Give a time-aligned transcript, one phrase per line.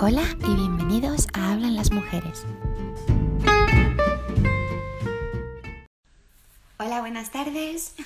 [0.00, 2.46] Hola y bienvenidos a Hablan las Mujeres.
[6.78, 7.96] Hola, buenas tardes.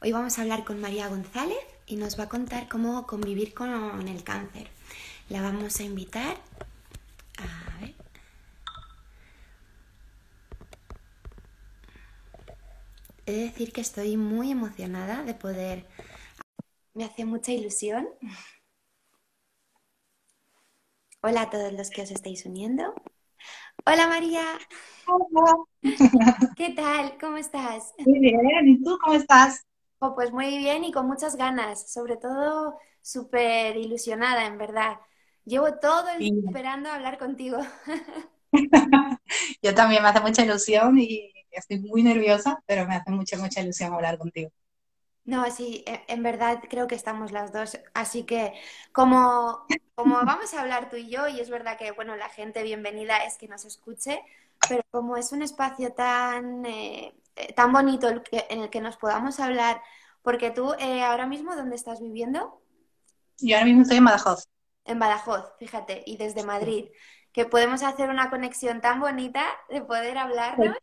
[0.00, 4.06] Hoy vamos a hablar con María González y nos va a contar cómo convivir con
[4.06, 4.68] el cáncer.
[5.28, 6.36] La vamos a invitar.
[7.38, 7.94] A ver.
[13.26, 15.88] He de decir que estoy muy emocionada de poder...
[16.94, 18.06] Me hace mucha ilusión
[21.22, 22.94] Hola a todos los que os estáis uniendo.
[23.86, 24.42] Hola María.
[25.06, 25.54] Hola.
[26.56, 27.16] ¿Qué tal?
[27.20, 27.92] ¿Cómo estás?
[28.04, 29.62] Muy bien, ¿y tú cómo estás?
[30.00, 34.96] Oh, pues muy bien y con muchas ganas, sobre todo súper ilusionada, en verdad.
[35.44, 37.58] Llevo todo el día esperando hablar contigo.
[39.62, 43.60] Yo también me hace mucha ilusión y estoy muy nerviosa, pero me hace mucha, mucha
[43.60, 44.50] ilusión hablar contigo.
[45.24, 47.78] No, sí, e, en verdad creo que estamos las dos.
[47.94, 48.54] Así que
[48.92, 52.62] como, como vamos a hablar tú y yo, y es verdad que, bueno, la gente
[52.62, 54.22] bienvenida es que nos escuche,
[54.68, 59.38] pero como es un espacio tan, eh, eh, tan bonito en el que nos podamos
[59.40, 59.80] hablar,
[60.22, 62.60] porque tú eh, ahora mismo, ¿dónde estás viviendo?
[63.38, 64.48] Yo ahora mismo estoy en Badajoz.
[64.84, 66.86] En Badajoz, fíjate, y desde Madrid,
[67.32, 70.74] que podemos hacer una conexión tan bonita de poder hablar, ¿no?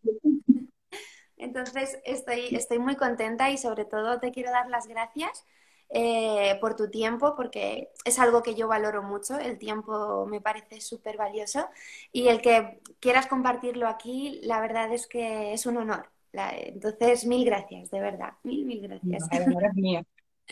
[1.40, 5.46] Entonces, estoy, estoy muy contenta y sobre todo te quiero dar las gracias
[5.90, 10.82] eh, por tu tiempo, porque es algo que yo valoro mucho, el tiempo me parece
[10.82, 11.68] súper valioso
[12.12, 16.12] y el que quieras compartirlo aquí, la verdad es que es un honor.
[16.34, 19.24] entonces, mil gracias, de verdad, mil, mil gracias.
[19.32, 20.02] el honor es mío.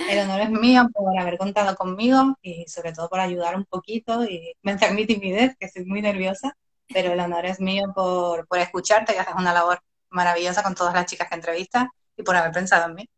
[0.10, 4.24] El honor es mío por haber contado conmigo y sobre todo por ayudar un poquito
[4.24, 6.56] y vencer mi timidez, que soy muy nerviosa,
[6.88, 9.80] pero el honor es mío por, por escucharte, que haces una labor
[10.18, 11.88] maravillosa con todas las chicas que entrevistas
[12.18, 13.10] y por haber pensado en mí.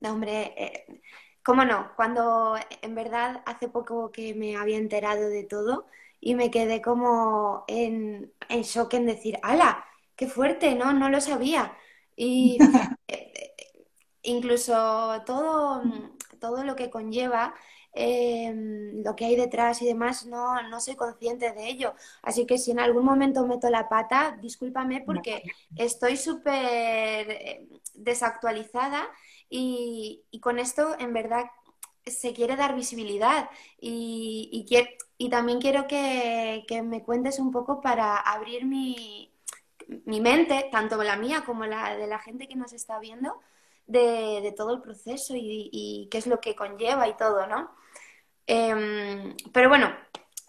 [0.00, 1.02] No, hombre, eh,
[1.42, 5.86] cómo no, cuando en verdad hace poco que me había enterado de todo
[6.20, 9.84] y me quedé como en, en shock en decir, ¡hala!
[10.16, 10.74] ¡Qué fuerte!
[10.74, 11.76] No, no lo sabía.
[12.16, 12.58] Y
[13.08, 13.54] eh,
[14.22, 15.82] incluso todo,
[16.40, 17.54] todo lo que conlleva
[17.96, 21.94] Em, lo que hay detrás y demás, no, no soy consciente de ello.
[22.22, 25.44] Así que si en algún momento meto la pata, discúlpame porque
[25.76, 29.08] estoy súper eh, desactualizada
[29.48, 31.44] y, con esto en verdad
[32.04, 33.48] se quiere dar visibilidad
[33.80, 34.66] y,
[35.18, 39.32] y, también quiero que, me cuentes un poco para abrir mi,
[40.04, 43.40] mi, mente, tanto la mía como la de la gente que nos está viendo,
[43.86, 47.83] de, de todo el proceso y, y, qué es lo que conlleva y todo, ¿no?
[48.46, 49.90] Em, pero bueno,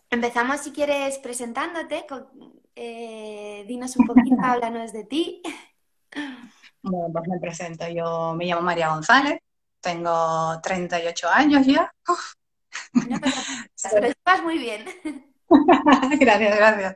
[0.10, 2.06] empezamos si quieres presentándote.
[2.76, 5.42] Eh, dinos un poquito, háblanos de ti.
[6.82, 7.88] Bueno, pues me presento.
[7.88, 9.40] Yo me llamo María González,
[9.80, 11.92] tengo 38 años ya.
[13.92, 14.86] pero estás muy bien.
[16.20, 16.96] gracias, gracias.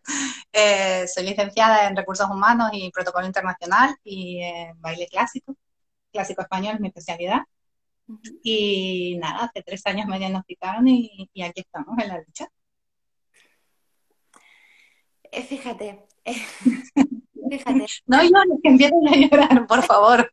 [0.51, 5.55] Eh, soy licenciada en Recursos Humanos y Protocolo Internacional y en baile clásico.
[6.11, 7.41] Clásico español es mi especialidad.
[8.43, 12.49] Y nada, hace tres años me diagnosticaron y, y aquí estamos en la lucha.
[15.31, 16.33] Eh, fíjate, eh,
[17.49, 17.85] fíjate.
[18.07, 20.31] No llores, que empiecen a llorar, por favor.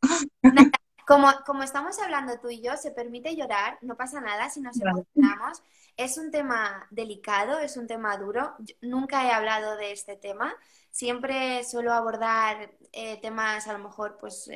[1.07, 4.77] Como, como estamos hablando tú y yo, se permite llorar, no pasa nada si nos
[4.81, 5.63] emocionamos.
[5.97, 8.55] Es un tema delicado, es un tema duro.
[8.81, 10.55] nunca he hablado de este tema.
[10.91, 14.51] Siempre suelo abordar eh, temas a lo mejor pues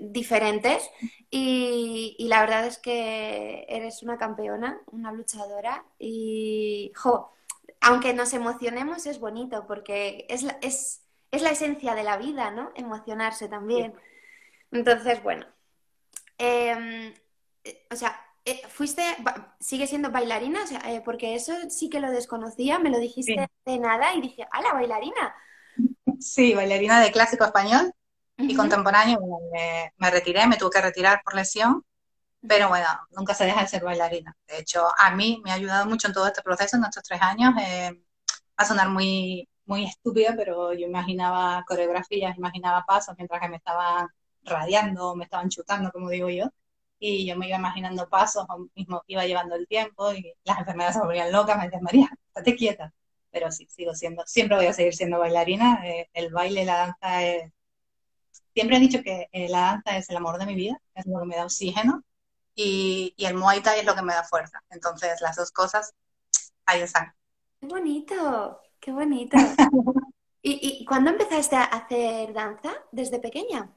[0.00, 0.90] diferentes
[1.30, 7.32] y, la verdad es que eres una campeona, una luchadora y, jo,
[7.80, 12.70] aunque nos emocionemos es bonito porque es la, es, la esencia de la vida, ¿no?
[12.76, 13.94] Emocionarse también.
[14.70, 15.46] Entonces, bueno,
[16.38, 17.14] em,
[17.90, 19.02] o sea, eh, fuiste,
[19.60, 24.14] sigue siendo bailarina, eh, porque eso sí que lo desconocía, me lo dijiste de nada
[24.14, 25.34] y dije, ¡ah, la bailarina!
[26.20, 27.92] Sí, bailarina de clásico español
[28.42, 29.20] y contemporáneo
[29.96, 31.84] me, retiré, me tuve que retirar por lesión,
[32.46, 34.36] pero bueno, nunca se deja de ser bailarina.
[34.48, 37.22] De hecho, a mí me ha ayudado mucho en todo este proceso, en estos tres
[37.22, 37.54] años.
[37.60, 43.48] Eh, va a sonar muy, muy estúpida, pero yo imaginaba coreografías, imaginaba pasos mientras que
[43.48, 44.08] me estaban
[44.44, 46.50] radiando, me estaban chutando, como digo yo.
[46.98, 51.00] Y yo me iba imaginando pasos, mismo iba llevando el tiempo y las enfermeras se
[51.00, 52.92] volvían locas, me decían, María, estate quieta.
[53.30, 55.80] Pero sí, sigo siendo, siempre voy a seguir siendo bailarina.
[55.84, 57.52] Eh, el baile, la danza es
[58.54, 61.20] siempre he dicho que eh, la danza es el amor de mi vida, es lo
[61.20, 62.02] que me da oxígeno
[62.54, 64.62] y, el Muay Thai es lo que me da fuerza.
[64.70, 65.94] Entonces, las dos cosas
[66.66, 67.14] ahí están.
[67.60, 69.36] Qué bonito, qué bonito.
[70.42, 72.72] ¿Y, ¿Y cuándo empezaste a hacer danza?
[72.90, 73.70] ¿Desde pequeña?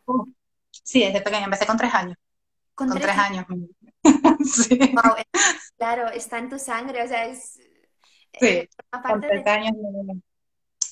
[0.71, 1.45] sí, desde pequeña.
[1.45, 2.17] Empecé con tres años.
[2.73, 3.45] Con, tres, años.
[4.43, 4.77] sí.
[5.77, 7.53] claro, está en tu sangre, o sea, es...
[8.37, 9.49] Sí, eh, aparte de...
[9.49, 9.73] años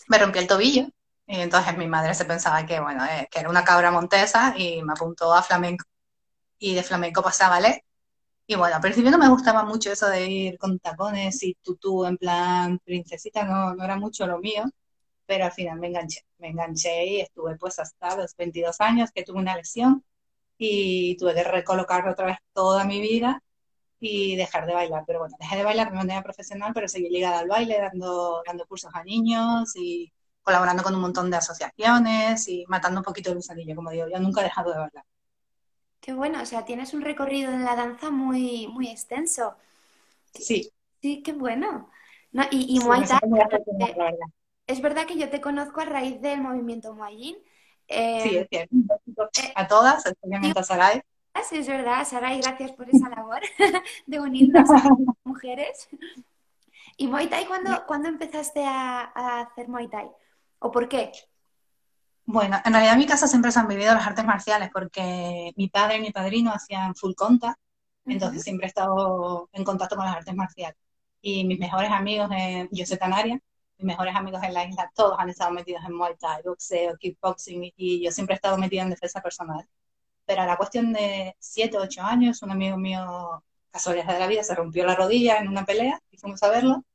[0.07, 0.88] me rompí el tobillo
[1.27, 4.81] y entonces mi madre se pensaba que, bueno, eh, que era una cabra montesa y
[4.83, 5.85] me apuntó a flamenco.
[6.59, 7.83] Y de flamenco pasaba a ballet.
[8.47, 12.05] Y bueno, al principio no me gustaba mucho eso de ir con tacones y tutú
[12.05, 14.65] en plan princesita, no, no era mucho lo mío,
[15.25, 16.21] pero al final me enganché.
[16.39, 20.03] Me enganché y estuve pues hasta los 22 años que tuve una lesión
[20.57, 23.41] y tuve que recolocar otra vez toda mi vida
[23.99, 25.03] y dejar de bailar.
[25.07, 28.65] Pero bueno, dejé de bailar de manera profesional, pero seguí ligada al baile, dando, dando
[28.67, 30.11] cursos a niños y
[30.44, 34.19] colaborando con un montón de asociaciones y matando un poquito el gusanillo, como digo, yo
[34.19, 35.06] nunca he dejado de bailar.
[36.01, 39.56] Qué bueno, o sea, tienes un recorrido en la danza muy, muy extenso.
[40.34, 40.69] Sí.
[41.01, 41.90] Sí, qué bueno.
[42.31, 43.19] No, y, y Muay Thai,
[44.68, 47.38] es verdad que yo te conozco a raíz del movimiento Muay
[47.88, 48.75] eh, sí, es cierto.
[49.42, 51.01] Eh, a todas, especialmente a Sarai.
[51.50, 53.42] Sí, es verdad, Sarai, gracias por esa labor
[54.06, 54.84] de unirnos a
[55.24, 55.90] mujeres.
[56.98, 60.10] ¿Y Muay Thai cuándo, ¿cuándo empezaste a, a hacer Muay Thai?
[60.65, 61.12] ¿O por qué?
[62.25, 65.68] Bueno, en realidad en mi casa siempre se han vivido las artes marciales porque mi
[65.68, 67.60] padre y mi padrino hacían full contact,
[68.06, 70.77] entonces siempre he estado en contacto con las artes marciales.
[71.21, 72.30] Y mis mejores amigos,
[72.71, 73.42] yo soy canaria,
[73.77, 77.74] mis mejores amigos en la isla, todos han estado metidos en Muay Thai, boxeo, kickboxing,
[77.75, 79.68] y yo siempre he estado metida en defensa personal.
[80.25, 84.27] Pero a la cuestión de 7 o 8 años, un amigo mío, casualidad de la
[84.27, 86.86] vida, se rompió la rodilla en una pelea, y fuimos a verlo,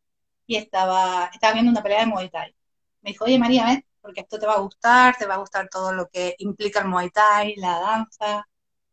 [0.46, 2.57] y estaba, estaba viendo una pelea de Muay Thai
[3.02, 5.68] me dijo, oye María, ven, porque esto te va a gustar, te va a gustar
[5.68, 8.46] todo lo que implica el Muay Thai, la danza,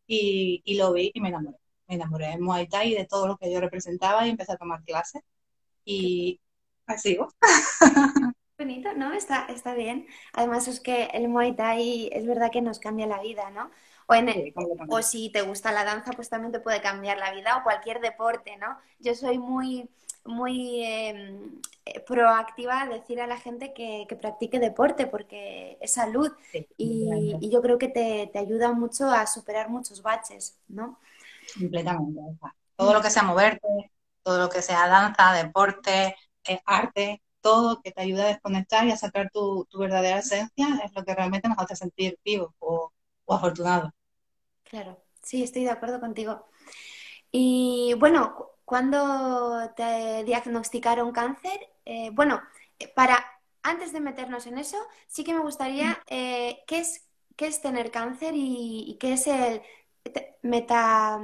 [0.08, 1.58] y, lo vi y me enamoré.
[1.88, 4.58] Me enamoré del Muay Thai y de todo lo que yo representaba y empecé a
[4.58, 5.22] tomar clases.
[5.84, 6.40] Y
[6.88, 7.30] así sigo.
[8.58, 9.14] Bonito, ¿no?
[9.14, 10.08] Está, está bien.
[10.34, 13.70] Además es que el Muay Thai es verdad que nos cambia la vida, ¿no?
[14.08, 14.54] O, en
[14.90, 18.00] o si te gusta la danza, pues también te puede cambiar la vida o cualquier
[18.02, 18.78] deporte, ¿no?
[19.00, 19.90] Yo soy muy
[20.26, 21.16] muy em,
[21.46, 21.50] eh,
[22.06, 26.32] proactiva a decir a la gente que, practique deporte porque es salud
[26.78, 31.00] y, yo creo que te, ayuda mucho a superar muchos baches, ¿no?
[31.58, 32.22] Completamente.
[32.76, 33.68] Todo lo que sea moverte,
[34.24, 36.16] todo lo que sea danza, deporte,
[36.48, 40.92] eh, arte, todo que te ayuda a desconectar y a sacar tu, verdadera esencia es
[40.96, 42.92] lo que realmente nos hace sentir vivos o,
[43.26, 43.92] o afortunados.
[44.64, 46.48] Claro, sí, estoy de acuerdo contigo.
[47.32, 51.60] Y bueno, ¿Cuándo te diagnosticaron cáncer?
[51.86, 52.42] Eh, bueno,
[52.96, 53.24] para
[53.64, 54.78] antes de meternos en eso,
[55.08, 59.62] sí que me gustaría, eh, ¿qué, es, ¿qué es tener cáncer y, qué es el
[60.42, 61.20] meta,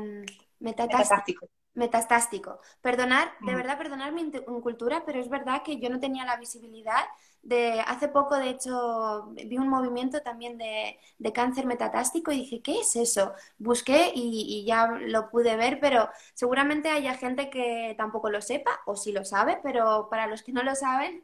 [0.59, 1.47] metastástico?
[1.73, 2.59] Metastástico.
[2.81, 4.31] Perdonar, de verdad, perdonar mi
[4.61, 7.05] cultura, pero es verdad que yo no tenía la visibilidad
[7.43, 10.99] de hace poco, de hecho, vi un movimiento también de,
[11.33, 13.33] cáncer metatástico y dije, ¿qué es eso?
[13.57, 18.95] Busqué y, ya lo pude ver, pero seguramente haya gente que tampoco lo sepa o
[18.95, 21.23] sí lo sabe, pero para los que no lo saben,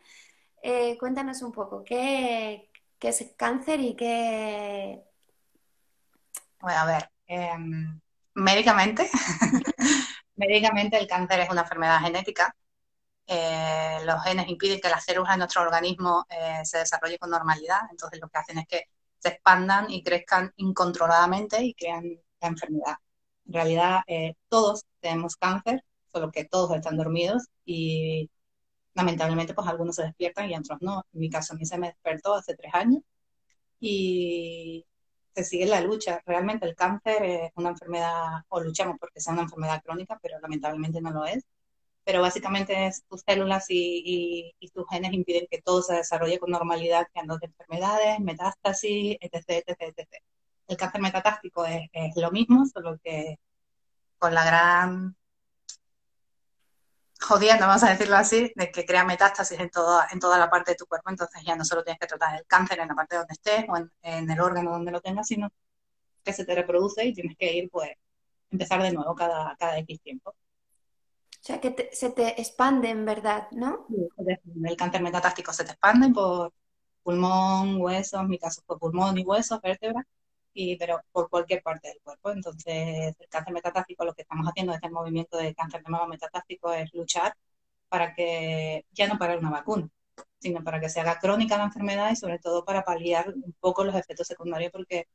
[0.64, 2.70] eh, cuéntanos un poco, ¿qué,
[3.02, 5.04] es cáncer y qué...
[6.60, 8.00] Bueno, a ver, em,
[8.34, 9.10] médicamente,
[10.36, 12.56] médicamente el cáncer es una enfermedad genética
[13.28, 17.82] eh, los genes impiden que las células de nuestro organismo eh, se desarrollen con normalidad,
[17.92, 18.84] entonces lo que hacen es que
[19.20, 22.06] se expandan y crezcan incontroladamente y crean
[22.42, 22.96] la enfermedad.
[23.46, 28.30] En realidad, eh, todos tenemos cáncer, solo que todos están dormidos y
[28.94, 31.04] lamentablemente pues algunos se despiertan y otros no.
[31.14, 33.02] En mi caso a mí se me despertó hace tres años
[33.80, 34.86] y
[35.36, 36.22] se sigue la lucha.
[36.26, 41.02] Realmente el cáncer es una enfermedad, o luchamos porque sea una enfermedad crónica, pero lamentablemente
[41.02, 41.46] no lo es
[42.08, 47.06] pero básicamente es tus células y, tus genes impiden que todo se desarrolle con normalidad,
[47.12, 50.08] creando enfermedades, metástasis, etc, etc,
[50.68, 53.40] El cáncer metatástico es, lo mismo, solo que
[54.20, 55.18] con la gran
[57.20, 60.72] jodiendo, vamos a decirlo así, de que crea metástasis en toda, en toda la parte
[60.72, 63.18] de tu cuerpo, entonces ya no solo tienes que tratar el cáncer en la parte
[63.18, 65.50] donde estés o en, el órgano donde lo tengas, sino
[66.24, 67.92] que se te reproduce y tienes que ir, pues,
[68.50, 70.34] empezar de nuevo cada, cada X tiempo.
[71.40, 73.86] O sea, que se te expande en verdad, ¿no?
[74.66, 76.52] el cáncer metatástico se te expande por
[77.04, 80.06] pulmón, huesos, mi caso fue pulmón y huesos, vértebra,
[80.54, 82.32] y, pero por cualquier parte del cuerpo.
[82.32, 86.08] Entonces, el cáncer metatástico, lo que estamos haciendo desde el movimiento de cáncer de mama
[86.08, 87.34] metatástico es luchar
[87.90, 89.88] para que, ya no para una vacuna,
[90.40, 93.84] sino para que se haga crónica la enfermedad y sobre todo para paliar un poco
[93.84, 95.08] los efectos secundarios, porque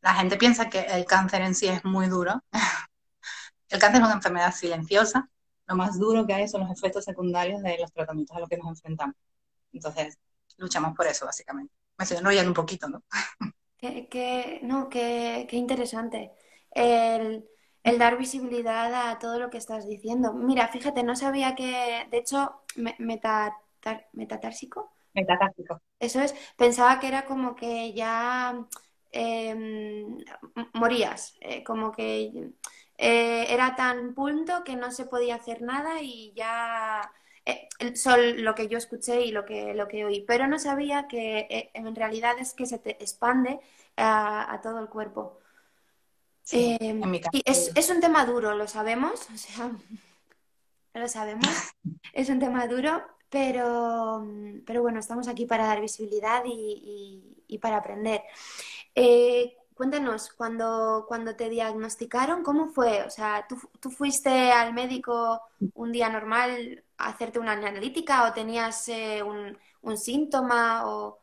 [0.00, 2.42] la gente piensa que el cáncer en sí es muy duro.
[3.68, 5.28] el cáncer es una enfermedad silenciosa,
[5.70, 8.56] lo más duro que hay son los efectos secundarios de los tratamientos a los que
[8.56, 9.14] nos enfrentamos.
[9.72, 10.18] Entonces,
[10.58, 11.72] luchamos por eso, básicamente.
[11.96, 13.04] Me estoy enrollando un poquito, ¿no?
[13.78, 16.32] Qué, no, qué, interesante.
[16.70, 17.48] El,
[17.82, 20.34] el dar visibilidad a todo lo que estás diciendo.
[20.34, 22.60] Mira, fíjate, no sabía que, de hecho,
[22.98, 24.92] metatársico.
[25.14, 25.80] Metatársico.
[25.98, 28.66] Eso es, pensaba que era como que ya
[29.12, 30.18] em,
[30.74, 32.50] morías, eh, como que
[33.02, 37.12] eh, era tan punto que no se podía hacer nada y ya
[37.44, 41.08] eh, son lo que yo escuché y lo que, lo que oí, pero no sabía
[41.08, 43.60] que en realidad es que se te expande
[43.96, 45.40] a todo el cuerpo.
[46.52, 47.00] Em,
[47.44, 49.70] es, un tema duro, lo sabemos, o sea,
[50.94, 51.48] lo sabemos,
[52.12, 54.26] es un tema duro, pero,
[54.66, 58.22] pero bueno, estamos aquí para dar visibilidad y, para aprender.
[58.94, 63.02] Eh, cuéntanos, cuando, cuando te diagnosticaron, ¿cómo fue?
[63.04, 65.40] O sea, ¿tú, fuiste al médico
[65.72, 70.86] un día normal a hacerte una analítica o tenías eh, un, un, síntoma?
[70.86, 71.22] O...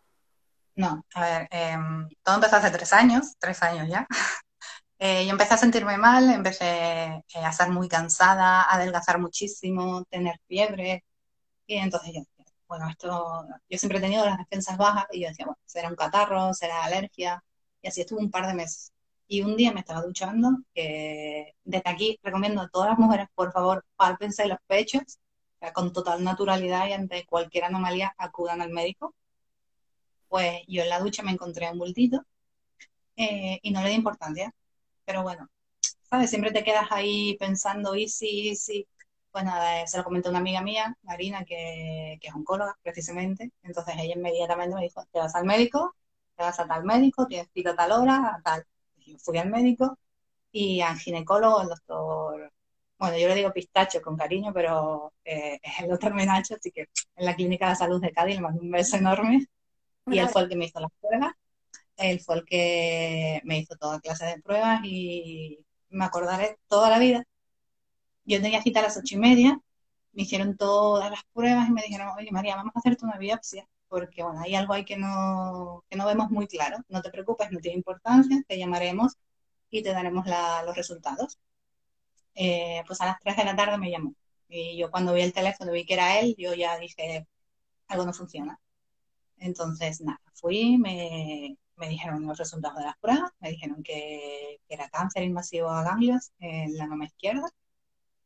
[0.76, 4.08] No, a ver, em, todo empezó hace tres años, tres años ya.
[5.00, 10.04] Eh, yo empecé a sentirme mal, empecé eh, a estar muy cansada, a adelgazar muchísimo,
[10.10, 11.04] tener fiebre.
[11.68, 12.22] Y entonces yo
[12.68, 15.96] bueno, esto, yo siempre he tenido las defensas bajas y yo decía, bueno, será un
[15.96, 17.44] catarro, será alergia.
[17.88, 18.92] Y así estuve un par de meses.
[19.28, 23.54] Y un día me estaba duchando, que desde aquí recomiendo a todas las mujeres, por
[23.54, 25.20] favor, pálpense los pechos,
[25.74, 29.16] con total naturalidad y ante cualquier anomalía acudan al médico.
[30.28, 32.26] Pues yo en la ducha me encontré un bultito
[33.16, 34.54] eh, y no le di importancia
[35.08, 35.50] pero bueno,
[36.10, 36.30] ¿sabes?
[36.30, 38.88] Siempre te quedas ahí pensando, y sí, sí.
[39.32, 42.78] Pues nada, eh, se lo comenté a una amiga mía, Marina, que, que es oncóloga
[42.84, 43.52] precisamente.
[43.64, 45.96] Entonces ella inmediatamente me dijo, te vas al médico,
[46.38, 48.64] te vas a tal médico, tienes cita a tal hora, a tal.
[48.98, 49.98] yo fui al médico
[50.52, 52.52] y al ginecólogo, el doctor,
[53.00, 56.90] bueno, yo le digo pistacho con cariño, pero eh, es el doctor Menacho, así que
[57.16, 59.48] en la Clínica de Salud de Cádiz le mando un beso enorme.
[60.08, 61.34] Y él fue el que me hizo las pruebas
[61.98, 67.00] él fue el que me hizo toda clase de pruebas y me acordaré toda la
[67.00, 67.24] vida.
[68.26, 69.60] Yo tenía cita a las ocho y media,
[70.14, 73.68] me hicieron todas las pruebas y me dijeron, oye María, vamos a hacerte una biopsia,
[73.90, 76.78] porque bueno, hay algo ahí que no, que no vemos muy claro.
[76.90, 79.14] No te preocupes, no tiene importancia, te llamaremos
[79.70, 80.26] y te daremos
[80.66, 81.40] los resultados.
[82.36, 84.14] Eh, pues a las 3 de la tarde me llamó.
[84.50, 87.28] Y yo cuando vi el teléfono vi que era él, yo ya dije,
[87.88, 88.60] algo no funciona.
[89.38, 94.90] Entonces, nada, fui, me, me dijeron los resultados de las pruebas, me dijeron que, era
[94.90, 97.50] cáncer invasivo a ganglios en la mama izquierda,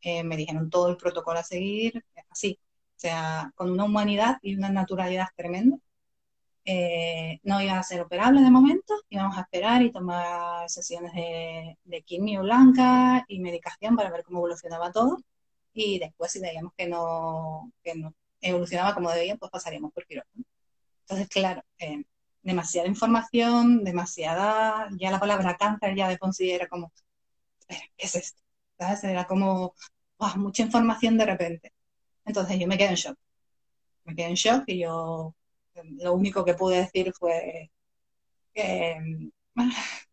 [0.01, 2.59] eh, me dijeron todo el protocolo a seguir, así,
[3.01, 5.77] sea, con una humanidad y una naturalidad tremenda.
[6.65, 11.77] Eh, no iba a ser operable de momento, íbamos a esperar y tomar sesiones de,
[11.83, 15.19] de quimio blanca y medicación para ver cómo evolucionaba todo.
[15.73, 20.45] Y después, si veíamos que no, que no evolucionaba como debía, pues pasaríamos por quirófano.
[21.01, 22.03] Entonces, claro, eh,
[22.43, 26.91] demasiada información, demasiada, ya la palabra cáncer ya de considera como,
[27.67, 28.41] ¿qué es esto?
[28.79, 29.03] ¿Sabes?
[29.03, 29.75] Era como,
[30.37, 31.73] mucha información de repente.
[32.31, 33.17] Entonces yo me quedé en shock.
[34.05, 35.35] Me quedé en shock y yo
[35.99, 37.71] lo único que pude decir fue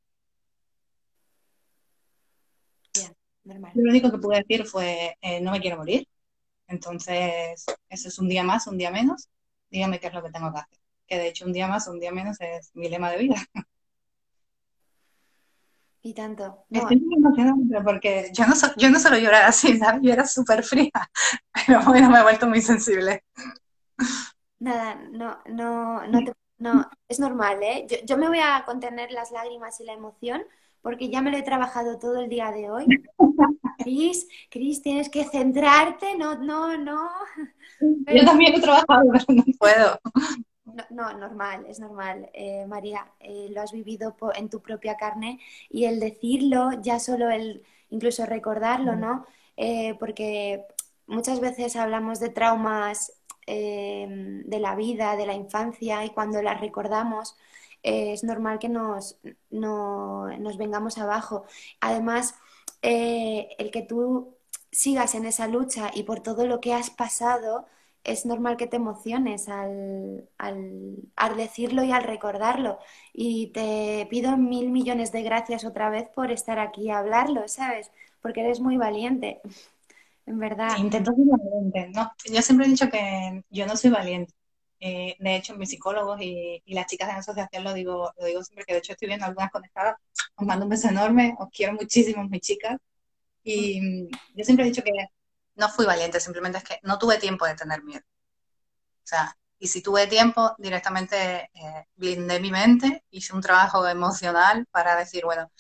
[3.75, 6.07] Lo único que pude decir fue, eh, no me quiero morir.
[6.67, 9.29] Entonces, eso es un día más, un día menos.
[9.71, 11.99] Dígame qué es lo que tengo que hacer que de hecho un día más un
[11.99, 13.37] día menos es mi lema de vida.
[16.09, 16.65] Y tanto.
[16.71, 20.01] Estoy muy emocionada porque yo no, yo no suelo llorar así, ¿sabes?
[20.03, 20.91] Yo era súper fría,
[21.67, 23.25] pero bueno, me he vuelto muy sensible.
[24.59, 26.21] Nada, no, no, no,
[26.57, 27.87] no es normal, ¿eh?
[27.91, 30.45] Yo, yo, me voy a contener las lágrimas y la emoción
[30.81, 32.87] porque ya me lo he trabajado todo el día de hoy.
[33.79, 37.07] Cris, Cris, tienes que centrarte, no, no, no.
[37.81, 40.01] Yo también he trabajado, pero no puedo.
[40.91, 43.11] No, normal, es normal, eh, María.
[43.21, 48.27] Eh, lo has vivido en tu propia carne y el decirlo, ya solo el incluso
[48.27, 49.27] recordarlo, ¿no?
[49.57, 50.67] Eh, porque
[51.07, 53.13] muchas veces hablamos de traumas
[53.47, 57.35] de la vida, de la infancia, y cuando las recordamos
[57.83, 59.19] es normal que nos,
[59.51, 61.45] nos vengamos abajo.
[61.81, 62.35] Además,
[62.83, 64.37] el que tú
[64.71, 67.67] sigas en esa lucha y por todo lo que has pasado,
[68.09, 72.79] es normal que te emociones al, al, decirlo y al recordarlo.
[73.13, 77.91] Y te pido mil millones de gracias otra vez por estar aquí a hablarlo, ¿sabes?
[78.23, 79.41] Porque eres muy valiente,
[80.27, 80.77] en verdad.
[80.79, 82.11] Intento ser valiente, ¿no?
[82.33, 84.33] Yo siempre he dicho que yo no soy valiente.
[84.81, 88.43] Eh, de hecho, mis psicólogos y, las chicas de la asociación lo digo, lo digo
[88.43, 89.97] siempre, que de hecho estoy viendo algunas conectadas.
[90.37, 92.77] Os mando un beso enorme, os quiero muchísimo, mis chicas.
[93.43, 94.93] Y mm, yo siempre he dicho que
[95.59, 98.05] no fui valiente, simplemente es que no tuve tiempo de tener miedo.
[99.05, 104.67] O sea, y si tuve tiempo, directamente eh, blindé mi mente, hice un trabajo emocional
[104.71, 105.51] para decir, bueno,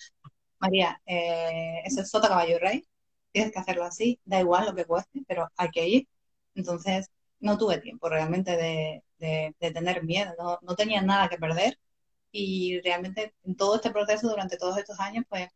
[0.60, 2.86] María, eh, es sota caballo rey,
[3.32, 6.08] tienes que hacerlo así, da igual lo que cueste, pero hay que ir.
[6.54, 9.02] Entonces, no tuve tiempo realmente de,
[9.58, 11.78] tener miedo, no, no, tenía nada que perder
[12.32, 15.48] y realmente en todo este proceso, durante todos estos años, pues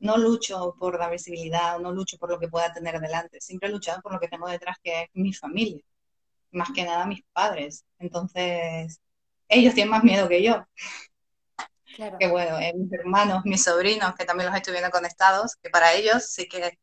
[0.00, 3.72] no lucho por la visibilidad, no lucho por lo que pueda tener delante, siempre he
[3.72, 5.82] luchado por lo que tengo detrás, que es mi familia,
[6.52, 7.84] más que nada mis padres.
[7.98, 9.00] Entonces,
[9.48, 10.66] ellos tienen más miedo que yo.
[12.18, 15.94] Que bueno, eh, mis hermanos, mis sobrinos, que también los estoy viendo conectados, que para
[15.94, 16.78] ellos sí que,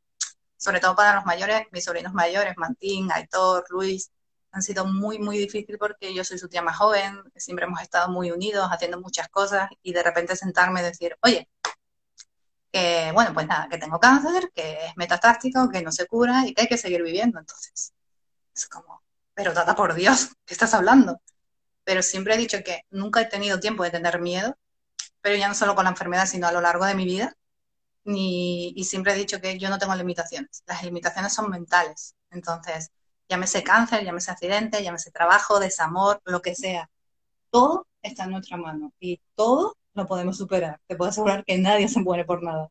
[0.58, 4.12] sobre todo para los mayores, mis sobrinos mayores, Martín, Aitor, Luis,
[4.52, 8.10] han sido muy, muy difícil porque yo soy su tía más joven, siempre hemos estado
[8.10, 11.50] muy unidos, haciendo muchas cosas y de repente sentarme y decir, oye,
[12.76, 16.54] que bueno, pues nada, que tengo cáncer, que es metastástico, que no se cura y
[16.54, 17.40] que hay que seguir viviendo.
[17.40, 17.94] Entonces,
[18.54, 19.02] es como,
[19.34, 21.22] pero dada por Dios, ¿qué estás hablando?
[21.86, 24.58] Pero siempre he dicho que nunca he tenido tiempo de tener miedo,
[25.22, 27.34] pero ya no solo con la enfermedad, sino a lo largo de mi vida.
[28.04, 30.64] Ni, y siempre he dicho que yo no tengo limitaciones.
[30.68, 32.16] Las limitaciones son mentales.
[32.30, 32.92] Entonces,
[33.30, 36.90] llámese cáncer, llámese accidente, llámese trabajo, desamor, lo que sea.
[37.52, 40.80] Todo está en nuestra mano y todo lo podemos superar.
[40.88, 42.70] Te puedo asegurar que nadie se muere por nada.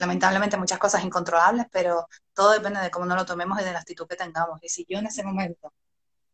[0.00, 3.80] Lamentablemente muchas cosas incontrolables, pero todo depende de cómo nos lo tomemos y de la
[3.80, 4.62] actitud que tengamos.
[4.62, 5.72] Y si yo en ese momento,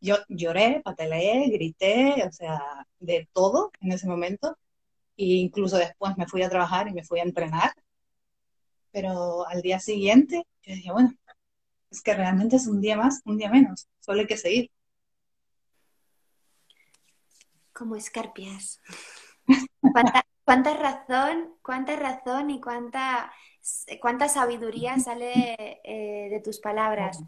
[0.01, 2.61] yo lloré, pateleé, grité, o sea,
[2.99, 4.57] de todo en ese momento,
[5.17, 7.73] e incluso después me fui a trabajar y me fui a entrenar,
[8.91, 11.13] pero al día siguiente yo dije, bueno,
[11.89, 14.71] es que realmente es un día más, un día menos, solo hay que seguir.
[17.73, 18.79] Como escarpias.
[20.43, 23.31] ¿Cuánta, razón, cuánta razón y cuánta,
[24.01, 27.23] cuánta sabiduría sale eh, de tus palabras.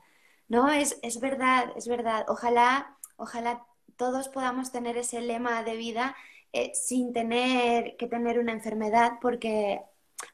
[0.47, 2.25] No, es, es verdad, es verdad.
[2.27, 6.15] Ojalá, ojalá todos podamos tener ese lema de vida
[6.53, 9.81] eh, sin tener que tener una enfermedad, porque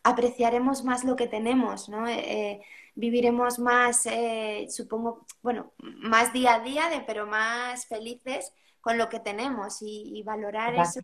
[0.04, 2.08] apreciaremos más lo que tenemos, ¿no?
[2.08, 2.62] Eh,
[2.96, 9.10] viviremos más, eh, supongo, bueno, más día a día, de, pero más felices con lo
[9.10, 11.02] que tenemos y, valorar eso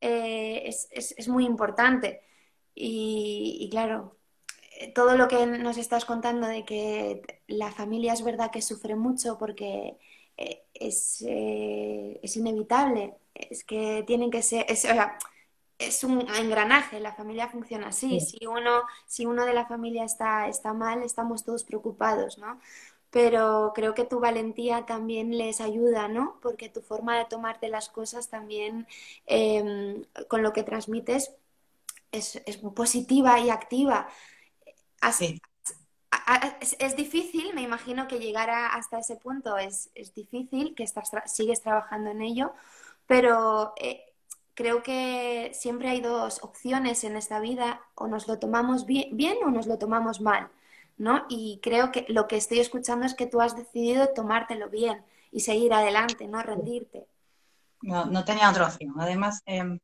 [0.00, 2.22] eh, es, es, muy importante.
[2.74, 4.16] Y, claro,
[4.80, 8.96] eh, todo lo que nos estás contando de que la familia es verdad que sufre
[8.96, 9.96] mucho porque
[10.74, 14.86] es, es inevitable, es que tienen que ser, es,
[15.80, 18.20] es un engranaje, la familia funciona así.
[18.20, 22.60] Si, uno, si uno de la familia está, está mal, estamos todos preocupados, ¿no?
[23.10, 26.38] Pero creo que tu valentía también les ayuda, ¿no?
[26.42, 28.86] Porque tu forma de tomarte las cosas también
[29.26, 31.32] em, con lo que transmites
[32.12, 34.08] es, es, positiva y activa.
[36.78, 41.62] es, difícil, me imagino que llegar hasta ese punto es, es difícil, que estás sigues
[41.62, 42.52] trabajando en ello,
[43.06, 44.04] pero eh,
[44.54, 49.50] creo que siempre hay dos opciones en esta vida, o nos lo tomamos bien, o
[49.50, 50.50] nos lo tomamos mal,
[51.00, 51.24] ¿no?
[51.30, 55.40] Y creo que lo que estoy escuchando es que tú has decidido tomártelo bien y
[55.40, 57.06] seguir adelante, no rendirte.
[57.80, 58.92] No, no tenía otra opción.
[58.98, 59.78] Además, em,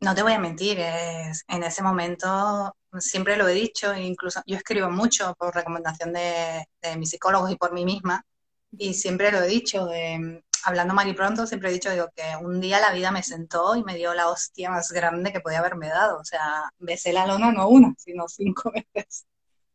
[0.00, 4.88] no te voy a mentir, en ese momento siempre lo he dicho, incluso yo escribo
[4.88, 8.24] mucho por recomendación de, de mis psicólogos y por mí misma,
[8.70, 12.22] y siempre lo he dicho, de, hablando mal y pronto, siempre he dicho digo, que
[12.40, 15.58] un día la vida me sentó y me dio la hostia más grande que podía
[15.58, 16.18] haberme dado.
[16.20, 19.26] O sea, besé la lona no una, sino cinco veces.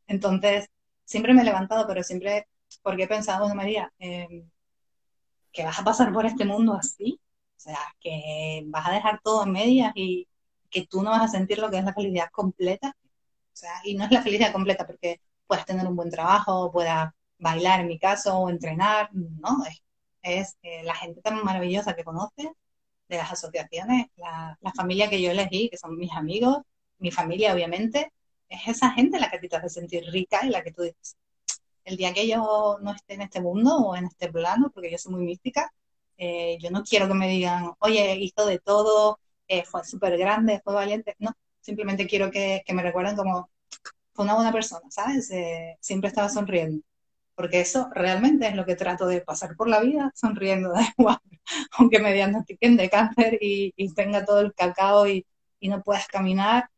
[0.09, 0.69] Entonces,
[1.05, 2.47] siempre me he levantado, pero siempre,
[2.83, 4.49] porque he pensado, bueno, María, em,
[5.51, 7.19] que vas a pasar por este mundo así.
[7.57, 10.27] O sea, que vas a dejar todo en medias y
[10.69, 12.95] que tú no vas a sentir lo que es la felicidad completa.
[13.53, 17.11] O sea, y no es la felicidad completa porque puedas tener un buen trabajo, puedas
[17.39, 19.81] bailar en mi caso, o entrenar, no, es
[20.21, 22.47] es eh, la gente tan maravillosa que conoces,
[23.07, 26.59] de las asociaciones, la, familia que yo elegí, que son mis amigos,
[26.99, 28.13] mi familia obviamente,
[28.49, 30.83] es esa gente la que a ti te hace sentir rica y la que tú
[30.83, 31.17] dices,
[31.85, 34.97] el día que yo no esté en este mundo o en este plano, porque yo
[34.97, 35.71] soy muy mística,
[36.17, 40.61] eh, yo no quiero que me digan, oye, hizo de todo, eh, fue súper grande,
[40.63, 41.31] fue valiente, no,
[41.61, 43.49] simplemente quiero que, me recuerden como
[44.13, 45.31] fue una buena persona, ¿sabes?
[45.81, 46.83] siempre estaba sonriendo
[47.39, 51.19] porque eso realmente es lo que trato de pasar por la vida sonriendo, da igual,
[51.77, 55.25] aunque me diagnostiquen de cáncer y, tenga todo el cacao y,
[55.61, 56.69] no puedas caminar,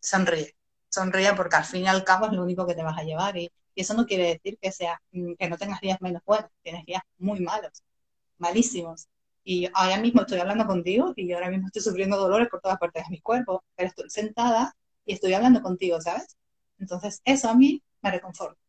[0.00, 0.56] sonríe,
[0.90, 3.36] sonríe porque al fin y al cabo es lo único que te vas a llevar
[3.36, 6.84] y, eso no quiere decir que sea mm, que no tengas días menos buenos, tienes
[6.84, 7.82] días muy malos,
[8.36, 9.08] malísimos.
[9.42, 12.78] Y ahora mismo estoy hablando contigo y yo ahora mismo estoy sufriendo dolores por todas
[12.78, 14.76] partes de mi cuerpo, pero estoy sentada
[15.06, 16.36] y estoy hablando contigo, ¿sabes?
[16.78, 18.60] Entonces eso a mí me reconforta.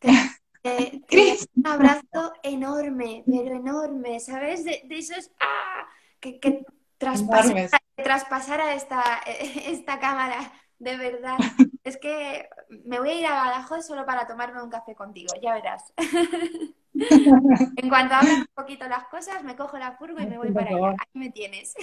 [1.54, 4.64] un abrazo enorme, pero enorme, ¿sabes?
[4.64, 5.86] De, esos ¡ah!
[6.18, 6.64] que, que
[7.04, 9.02] traspasan traspasara esta,
[9.66, 11.36] esta cámara, de verdad.
[11.84, 12.48] Es que
[12.86, 15.92] me voy a ir a Badajoz solo para tomarme un café contigo, ya verás.
[16.94, 20.70] en cuanto abran un poquito las cosas, me cojo la furgo y me voy para
[20.70, 20.88] allá.
[20.92, 21.74] Ahí me tienes.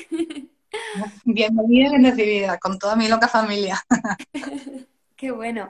[1.24, 3.80] Bienvenida y recibida con toda mi loca familia.
[5.16, 5.70] Qué bueno.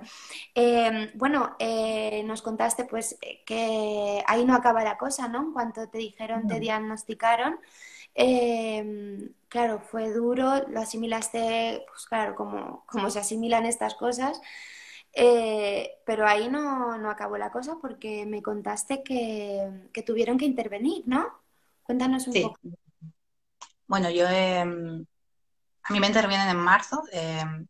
[0.55, 5.41] Em, bueno, eh, nos contaste pues que ahí no acaba la cosa, ¿no?
[5.41, 7.59] En cuanto te dijeron, te diagnosticaron.
[8.13, 14.41] Em, claro, fue duro, lo asimilaste, pues claro, como, como se asimilan estas cosas.
[15.13, 21.03] Eh, pero ahí no, no, acabó la cosa porque me contaste que, tuvieron que intervenir,
[21.05, 21.41] ¿no?
[21.83, 22.59] Cuéntanos un poco.
[23.87, 25.05] Bueno, yo em,
[25.83, 27.03] a mí me intervienen en marzo.
[27.11, 27.67] Em,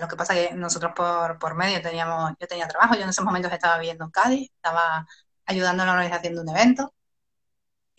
[0.00, 3.08] lo que pasa es que nosotros por, por medio teníamos, yo tenía trabajo, yo en
[3.08, 5.06] esos momentos estaba viviendo en Cádiz, estaba
[5.46, 6.94] ayudando en la organización de un evento.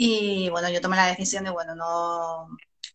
[0.01, 2.47] Y bueno, yo tomé la decisión de, bueno, no,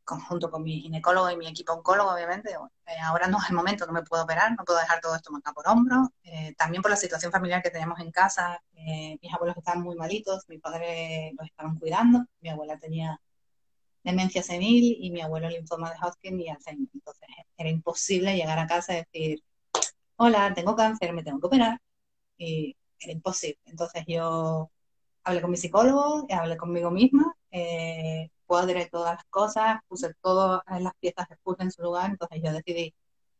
[0.05, 3.85] conjunto con mi ginecólogo y mi equipo oncólogo, obviamente, eh, ahora no es el momento,
[3.85, 6.15] no me puedo operar, no puedo dejar todo esto marcado por hombro.
[6.23, 9.97] Eh, también por la situación familiar que tenemos en casa, eh, mis abuelos estaban muy
[9.97, 13.21] malitos, mi padre los estaban cuidando, mi abuela tenía
[14.03, 16.89] demencia senil y mi abuelo linfoma de Hodgkin y Alzheimer.
[16.95, 19.45] Entonces era imposible llegar a casa y decir,
[20.17, 21.81] hola, tengo cáncer, me tengo que operar.
[22.39, 23.61] Y era imposible.
[23.67, 24.71] Entonces yo
[25.25, 30.93] hablé con mi psicólogo, hablé conmigo misma, eh, cuadré todas las cosas, puse todas las
[31.01, 32.95] piezas de puzzle en su lugar, entonces yo decidí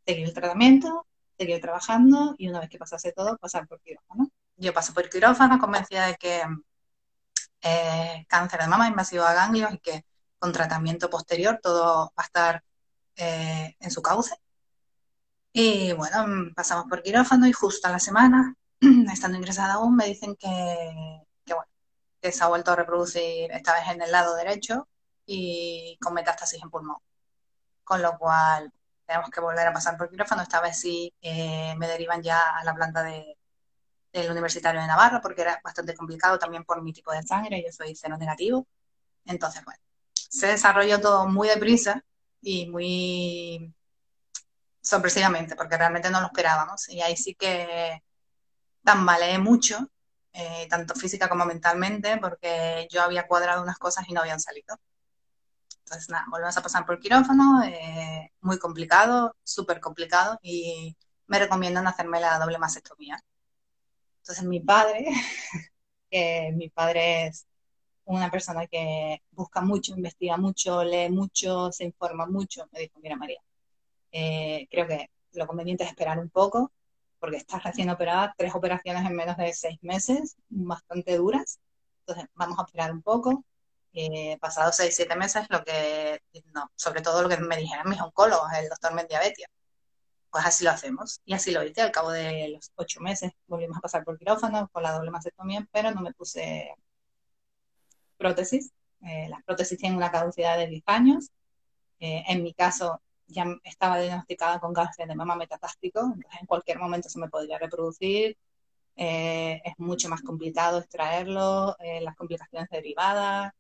[0.07, 1.07] seguir el tratamiento,
[1.39, 4.31] seguir trabajando y una vez que pasase todo, pasar por quirófano.
[4.57, 6.43] Yo paso por quirófano convencida de que
[7.63, 10.05] eh, cáncer de mama invasivo a ganglios y que
[10.39, 12.65] con tratamiento posterior todo va a estar
[13.17, 14.35] eh, en su cauce.
[15.53, 18.55] Y bueno, pasamos por quirófano y justo a la semana,
[19.13, 21.24] estando ingresada aún, me dicen que,
[22.25, 24.89] que, se ha vuelto a reproducir esta vez en el lado derecho
[25.27, 26.97] y con metástasis en pulmón.
[27.85, 28.73] Con lo cual
[29.07, 30.43] tenemos que volver a pasar por quirófano.
[30.43, 33.37] Esta vez sí eh, me derivan ya a la planta de,
[34.13, 37.73] del Universitario de Navarra porque era bastante complicado también por mi tipo de sangre, yo
[37.73, 38.67] soy cero negativo.
[39.27, 39.81] Entonces, bueno,
[40.15, 42.05] se desarrolló todo muy deprisa
[42.41, 43.75] y muy
[44.81, 46.89] sorpresivamente porque realmente no lo esperábamos.
[46.89, 48.03] Y ahí sí que
[48.83, 49.91] tambaleé mucho,
[50.35, 54.77] eh, tanto física como mentalmente, porque yo había cuadrado unas cosas y no habían salido.
[55.85, 60.97] Entonces, nada, volvemos a pasar por quirófano, eh, muy complicado, súper complicado, y
[61.29, 63.23] me recomiendan hacerme la doble mastectomía.
[64.19, 65.07] Entonces, mi padre,
[66.11, 67.47] que mi padre es
[68.07, 73.17] una persona que busca mucho, investiga mucho, lee mucho, se informa mucho, me dijo, mira
[73.17, 73.41] María,
[74.13, 76.73] eh, creo que lo conveniente es esperar un poco,
[77.25, 81.59] porque estás recién operada, tres operaciones en menos de seis meses, bastante duras,
[82.01, 83.47] entonces vamos a esperar un poco,
[83.95, 86.21] eh, pasados seis, siete meses, lo que,
[86.53, 89.49] no, sobre todo lo que me dijeron mis oncólogos, el doctor Mendiabetia.
[90.31, 91.23] Pues así lo hacemos.
[91.25, 91.81] Y así lo hice.
[91.81, 95.67] Al cabo de los ocho meses volvimos a pasar por quirófano con la doble mastectomía,
[95.73, 96.75] pero no me puse
[98.19, 98.71] prótesis.
[99.01, 101.31] Eh, las prótesis tienen una caducidad de 10 años.
[102.01, 106.79] Eh, en mi caso, ya estaba diagnosticada con cáncer de mama metatástico, entonces en cualquier
[106.79, 108.37] momento se me podría reproducir.
[108.97, 113.53] es mucho más complicado extraerlo, las complicaciones derivadas,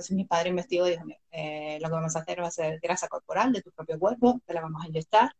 [0.00, 2.80] entonces mi padre investigó y dijo, eh, lo que vamos a hacer va a ser
[2.80, 5.30] grasa corporal de tu propio cuerpo, te la vamos a inyectar,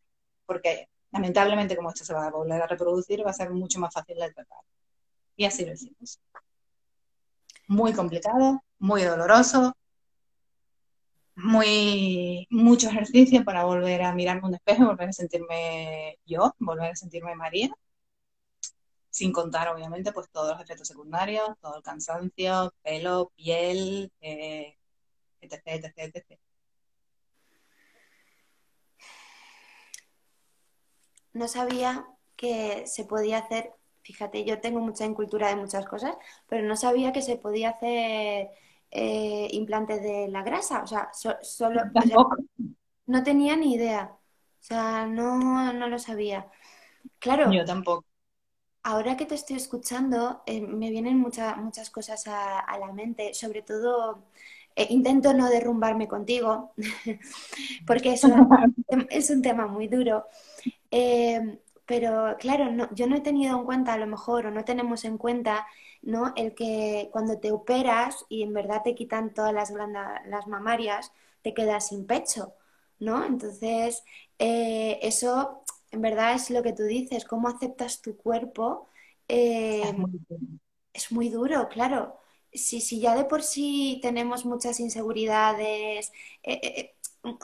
[0.45, 3.95] porque lamentablemente como esto se va a volver a reproducir, va a ser mucho más
[3.95, 4.59] fácil de tratar.
[5.35, 6.21] Y así lo hicimos.
[7.69, 9.75] Muy complicado, muy doloroso,
[11.43, 16.97] muy mucho ejercicio para volver a mirarme un espejo, volver a sentirme yo, volver a
[16.97, 17.71] sentirme María
[19.11, 25.93] sin contar obviamente pues todos los efectos secundarios, todo el cansancio, pelo, piel, etc, etc,
[25.97, 26.39] etc.
[31.33, 33.73] No sabía que se podía hacer,
[34.03, 36.17] fíjate, yo tengo mucha incultura de muchas cosas,
[36.49, 38.51] pero no sabía que se podía hacer
[38.91, 41.83] eh, implantes de la grasa, o sea, solo...
[43.07, 46.49] no tenía ni idea, o sea, no, no lo sabía.
[47.19, 47.51] Claro.
[47.53, 48.05] Yo tampoco
[48.83, 54.25] ahora que te estoy escuchando, eh, me vienen muchas cosas a, la mente, sobre todo
[54.77, 56.73] eh, intento no derrumbarme contigo,
[57.87, 58.49] porque es un,
[59.11, 60.27] es un tema muy duro.
[60.91, 65.05] Eh, pero claro, yo no he tenido en cuenta, a lo mejor, o no tenemos
[65.05, 65.67] en cuenta,
[66.03, 66.33] ¿no?
[66.37, 71.13] El que cuando te operas y en verdad te quitan todas las glándulas las mamarias,
[71.43, 72.55] te quedas sin pecho,
[72.99, 73.25] ¿no?
[73.25, 74.05] Entonces,
[74.39, 78.89] eso en verdad es lo que tú dices, cómo aceptas tu cuerpo.
[79.29, 79.95] Eh,
[80.93, 82.17] es, muy duro, claro.
[82.53, 86.97] Si, si, ya de por sí tenemos muchas inseguridades, eh, eh,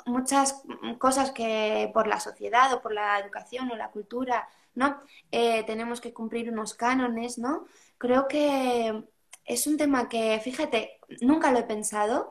[0.06, 0.62] muchas
[0.98, 5.00] cosas que por la sociedad o por la educación o la cultura, ¿no?
[5.32, 7.66] Eh, tenemos que cumplir unos cánones, ¿no?
[7.98, 9.04] Creo que
[9.46, 12.30] es un tema que, fíjate, nunca lo he pensado,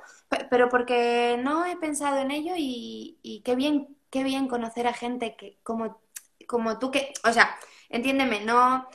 [0.49, 5.35] pero porque no he pensado en ello y, qué bien, qué bien conocer a gente
[5.35, 5.99] que como,
[6.47, 7.55] como tú que, o sea,
[7.89, 8.87] entiéndeme, no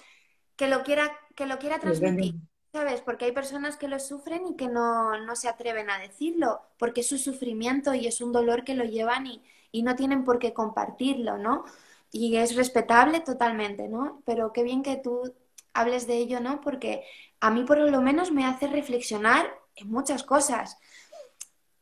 [0.57, 2.35] que lo quiera, que lo quiera transmitir.
[2.73, 3.01] ¿Sabes?
[3.01, 7.01] Porque hay personas que lo sufren y que no, no, se atreven a decirlo, porque
[7.01, 10.39] es su sufrimiento y es un dolor que lo llevan y, y no tienen por
[10.39, 11.65] qué compartirlo, ¿no?
[12.13, 14.23] Y es respetable totalmente, ¿no?
[14.25, 15.35] Pero qué bien que tú
[15.75, 16.61] hables de ello, ¿no?
[16.61, 17.05] Porque
[17.41, 20.79] a mí por lo menos me hace reflexionar en muchas cosas,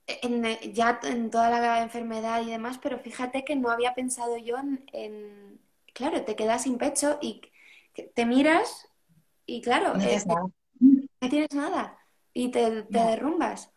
[0.07, 4.57] en, ya en toda la enfermedad y demás, pero fíjate que no había pensado yo
[4.59, 5.61] en,
[5.92, 7.42] claro, te quedas sin pecho y
[8.14, 8.88] te miras
[9.46, 11.98] y claro, no tienes, nada.
[12.33, 13.72] y te, derrumbas.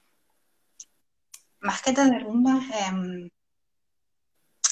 [1.60, 3.30] Más que te derrumbas, em,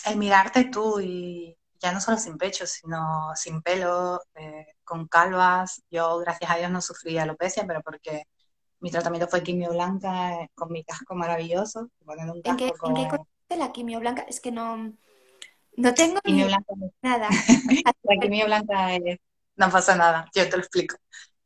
[0.06, 5.82] el mirarte tú y ya no solo sin pecho, sino sin pelo, eh, con calvas.
[5.90, 8.24] Yo, gracias a Dios, no sufrí alopecia, pero porque
[8.80, 11.90] mi tratamiento fue quimio blanca eh, con mi casco maravilloso.
[12.44, 14.26] ¿En, qué, consiste la quimio blanca?
[14.28, 14.94] Es que no,
[15.78, 16.44] no tengo ni
[17.02, 17.30] nada.
[18.04, 19.18] la quimio blanca es...
[19.56, 20.96] No pasa nada, yo te lo explico.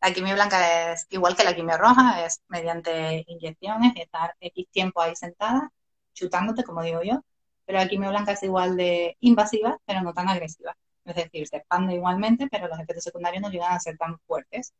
[0.01, 5.01] La quimio blanca es igual que la quimio roja, es mediante inyecciones, estar X tiempo
[5.01, 5.71] ahí sentada,
[6.13, 7.23] chutándote, como digo yo,
[7.65, 10.75] pero la quimio blanca es igual de invasiva, pero no tan agresiva.
[11.05, 14.73] Es decir, se expande igualmente, pero los efectos secundarios no llegan a ser tan fuertes.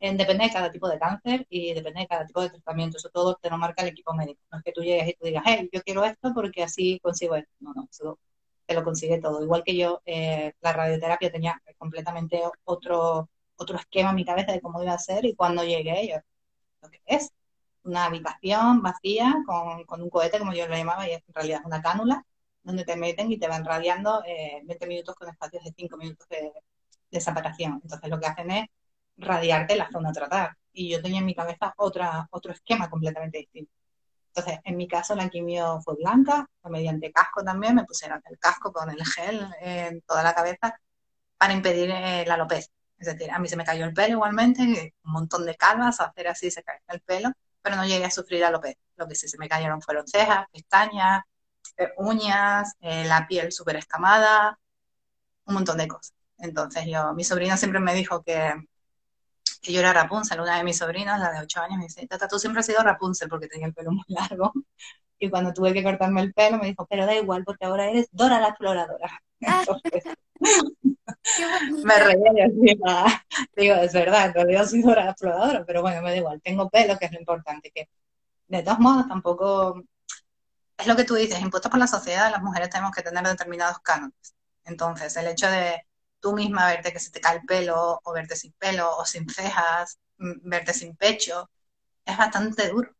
[0.00, 2.98] Depende de cada tipo de cáncer y depende de cada tipo de tratamiento.
[2.98, 4.40] Eso todo te lo marca el equipo médico.
[4.50, 7.36] No es que tú llegues y tú digas, hey, yo quiero esto porque así consigo
[7.36, 7.52] esto.
[7.60, 8.18] No, no, eso
[8.66, 9.42] te lo consigue todo.
[9.42, 14.60] Igual que yo, eh, la radioterapia tenía completamente otro, otro esquema en mi cabeza de
[14.60, 16.16] cómo iba a ser y cuando llegué, yo,
[16.82, 17.30] lo que es,
[17.84, 21.62] una habitación vacía con, con, un cohete, como yo lo llamaba, y es en realidad
[21.64, 22.24] una cánula,
[22.62, 26.28] donde te meten y te van radiando eh, 20 minutos con espacios de 5 minutos
[26.28, 26.52] de,
[27.10, 27.80] de, separación.
[27.82, 28.68] Entonces lo que hacen es
[29.16, 30.56] radiarte la zona a tratar.
[30.72, 33.72] Y yo tenía en mi cabeza otra, otro esquema completamente distinto.
[34.34, 38.72] Entonces, en mi caso la quimio fue blanca, mediante casco también, me pusieron el casco
[38.72, 40.74] con el gel en toda la cabeza
[41.36, 42.72] para impedir eh, la alopecia.
[42.98, 46.28] Es decir, a mí se me cayó el pelo igualmente, un montón de calvas, hacer
[46.28, 47.30] así se cae el pelo,
[47.62, 48.82] pero no llegué a sufrir alopecia.
[48.96, 51.22] Lo que sí se me cayeron fueron cejas, pestañas,
[51.76, 54.58] eh, uñas, eh, la piel súper escamada,
[55.46, 56.14] un montón de cosas.
[56.38, 58.54] Entonces yo, mi sobrina siempre me dijo que,
[59.62, 62.28] que yo era Rapunzel, una de mis sobrinas, la de 8 años, me dice, Tata,
[62.28, 64.52] tú siempre has sido Rapunzel porque tenía el pelo muy largo.
[65.18, 68.08] Y cuando tuve que cortarme el pelo me dijo, pero da igual porque ahora eres
[68.10, 69.22] Dora la exploradora.
[71.84, 76.16] me reía y digo, es verdad, en realidad soy Dora exploradora, pero bueno, me da
[76.16, 77.88] igual, tengo pelo, que es lo importante, que
[78.48, 79.82] de todos modos tampoco,
[80.78, 83.78] es lo que tú dices, impuestos por la sociedad, las mujeres tenemos que tener determinados
[83.80, 84.34] cánones.
[84.64, 85.86] Entonces, el hecho de
[86.20, 89.28] tú misma verte que se te cae el pelo, o verte sin pelo, o sin
[89.28, 91.50] cejas, mm, verte sin pecho,
[92.04, 92.94] es bastante duro.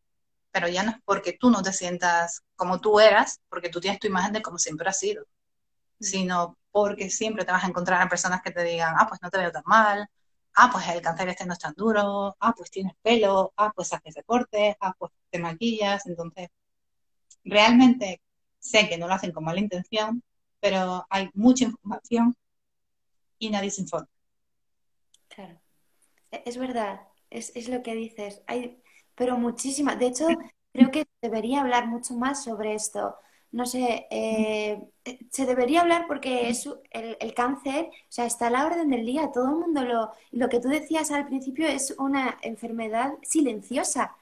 [0.53, 4.01] Pero ya no es porque tú no te sientas como tú eras, porque tú tienes
[4.01, 5.25] tu imagen de como siempre has sido
[6.03, 9.31] sino porque siempre te vas a encontrar a personas que te digan, ah, pues no
[9.31, 10.09] te veo tan mal,
[10.55, 13.93] ah, pues el cáncer este no es tan duro, ah, pues tienes pelo, ah, pues
[13.93, 16.07] haces deporte, ah, pues te maquillas.
[16.07, 16.49] Entonces,
[17.45, 18.21] realmente
[18.59, 20.23] sé que no lo hacen con mala intención,
[20.61, 22.35] pero hay mucha información
[23.39, 24.09] y nadie se informa.
[25.29, 25.61] Claro,
[26.31, 28.83] e-, es verdad, es, es lo que dices, hay,
[29.15, 29.97] pero muchísima.
[29.97, 30.27] De hecho,
[30.73, 33.17] creo que debería hablar mucho más sobre esto
[33.53, 34.83] no sé, eh,
[35.31, 39.31] se debería hablar porque es el, cáncer, o sea, está a la orden del día,
[39.33, 44.17] todo el mundo lo, lo que tú decías al principio es una enfermedad silenciosa.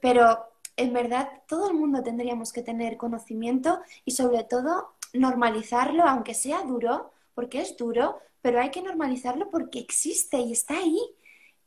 [0.00, 6.34] pero en verdad todo el mundo tendríamos que tener conocimiento y sobre todo normalizarlo, aunque
[6.34, 10.98] sea duro, porque es duro, pero hay que normalizarlo porque existe y está ahí.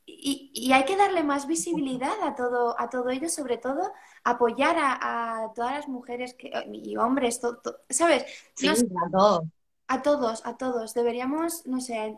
[0.10, 3.91] Y, y, hay que darle más visibilidad a todo, a todo ello, sobre todo
[4.24, 7.41] apoyar a, todas las mujeres que, y hombres,
[7.89, 8.26] ¿sabes?
[8.56, 8.76] Sí, a
[9.12, 9.43] todos.
[9.88, 10.93] A todos, a todos.
[10.93, 12.17] Deberíamos, no sé,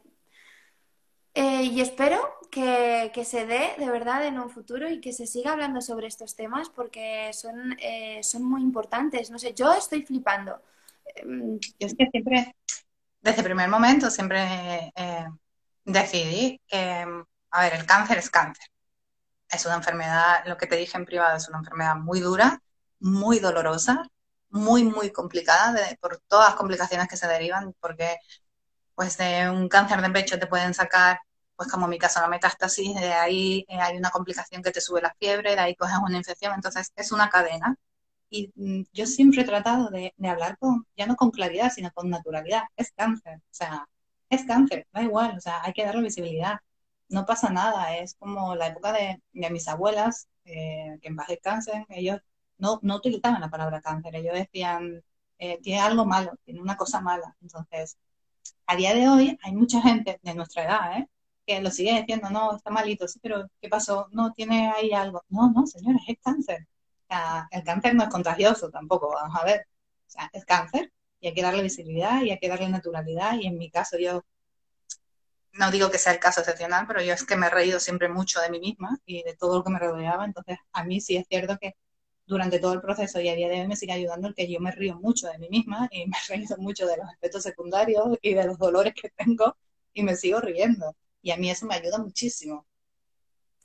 [1.35, 2.17] eh, y espero
[2.51, 6.35] que, se dé de verdad en un futuro y que se siga hablando sobre estos
[6.35, 9.29] temas porque son, eh, son muy importantes.
[9.29, 10.61] No sé, yo estoy flipando.
[11.15, 12.55] Em, yo es que siempre,
[13.21, 15.27] desde el primer momento, siempre eh,
[15.85, 17.05] decidí que
[17.51, 18.65] a ver, el cáncer es cáncer.
[19.49, 22.61] Es una enfermedad, lo que te dije en privado, es una enfermedad muy dura,
[22.99, 24.03] muy dolorosa,
[24.49, 28.17] muy, muy complicada por todas las complicaciones que se derivan, porque
[28.95, 31.19] pues de un cáncer de pecho te pueden sacar,
[31.55, 34.81] pues como en mi caso, la metástasis, de ahí eh, hay una complicación que te
[34.81, 37.75] sube la fiebre, de ahí coges una infección, entonces es una cadena.
[38.29, 41.91] Y mm, yo siempre he tratado de, de, hablar con, ya no con claridad, sino
[41.93, 42.63] con naturalidad.
[42.75, 43.87] Es cáncer, o sea,
[44.29, 46.59] es cáncer, da igual, o sea, hay que darle visibilidad.
[47.09, 51.85] No pasa nada, es como la época de, mis abuelas, eh, que en paz descansen,
[51.89, 52.19] ellos
[52.57, 55.03] no, no utilizaban la palabra cáncer, ellos decían,
[55.39, 57.35] eh, tiene algo malo, tiene una cosa mala.
[57.41, 57.97] Entonces,
[58.67, 61.09] a día de hoy hay mucha gente de nuestra edad, ¿eh?
[61.49, 64.07] que lo sigue diciendo, no, está malito, sí, pero ¿qué pasó?
[64.11, 65.23] No, tiene ahí algo.
[65.29, 66.67] No, no, señores, es cáncer.
[67.51, 69.67] El cáncer no es contagioso tampoco, vamos a ver.
[70.07, 73.35] O sea, es cáncer y hay que darle visibilidad y hay que darle naturalidad.
[73.39, 74.23] Y en mi caso, yo
[75.53, 78.09] no digo que sea el caso excepcional, pero yo es que me he reído siempre
[78.09, 80.25] mucho de mí misma y de todo lo que me rodeaba.
[80.25, 81.75] Entonces, a mí sí es cierto que
[82.25, 84.59] durante todo el proceso y a día de hoy me sigue ayudando el que yo
[84.59, 88.05] me río mucho de mí misma y me he reído mucho de los efectos secundarios
[88.21, 89.57] y de los dolores que tengo
[89.93, 90.95] y me sigo riendo.
[91.21, 92.65] Y a mí eso me ayuda muchísimo.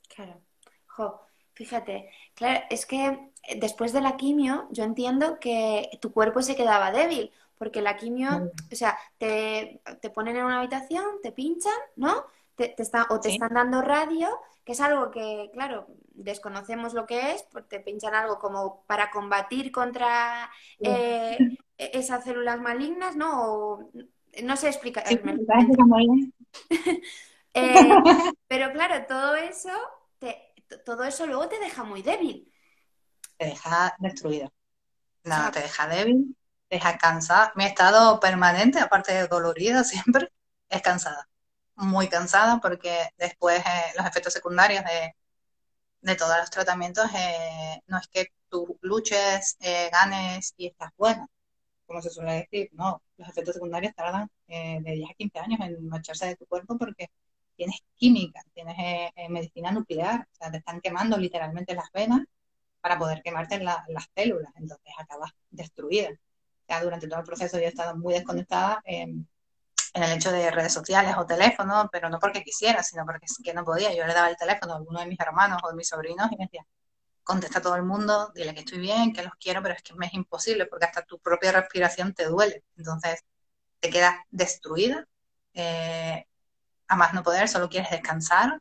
[0.09, 0.41] Claro.
[0.87, 1.21] Jo,
[1.55, 6.93] fíjate, claro, es que después de la quimio yo entiendo que tu cuerpo se quedaba
[6.93, 12.25] débil, porque la quimio, o sea, te, te, ponen en una habitación, te pinchan, ¿no?
[12.55, 14.29] Te, te está, o te están dando radio,
[14.65, 19.11] que es algo que, claro, desconocemos lo que es, pues te pinchan algo como para
[19.11, 21.37] combatir contra eh,
[21.77, 23.53] e-, esas células malignas, ¿no?
[23.53, 23.91] O,
[24.43, 25.05] no sé explicar.
[27.57, 27.89] Eh,
[28.49, 29.71] pero claro, todo eso,
[30.85, 32.53] todo eso luego te deja muy débil.
[33.37, 34.51] Te deja destruida.
[35.23, 36.44] Nada, te deja débil, te
[36.75, 37.53] deja cansada.
[37.57, 40.29] Mi estado permanente, aparte de dolorida siempre,
[40.69, 41.29] es cansada.
[41.77, 45.15] Muy cansada porque después eh, los efectos secundarios de,
[46.03, 49.57] de todos los tratamientos eh, no es que tú luches,
[49.93, 51.27] ganes y estás buena,
[51.87, 55.89] como se suele decir, no, los efectos secundarios tardan de 10 a 15 años en
[55.89, 57.11] marcharse de tu cuerpo porque
[57.57, 62.23] tienes química, tienes eh, eh, medicina nuclear, o sea, te están quemando literalmente las venas
[62.81, 66.11] para poder quemarte las células, entonces acabas destruida.
[66.67, 69.27] Sea, durante todo el proceso yo he estado muy desconectada en
[70.03, 73.95] el hecho de redes sociales o teléfono, pero no porque quisiera, sino porque no podía.
[73.95, 76.37] Yo le daba el teléfono a alguno de mis hermanos o de mis sobrinos y
[76.37, 76.67] me decía,
[77.23, 79.95] contesta a todo el mundo, dile que estoy bien, que los quiero, pero es que
[79.95, 82.65] me es imposible porque hasta tu propia respiración te duele.
[82.77, 83.25] Entonces,
[83.81, 85.07] te quedas destruida.
[85.55, 86.27] Eh,
[86.89, 88.61] a más no poder, solo quieres descansar,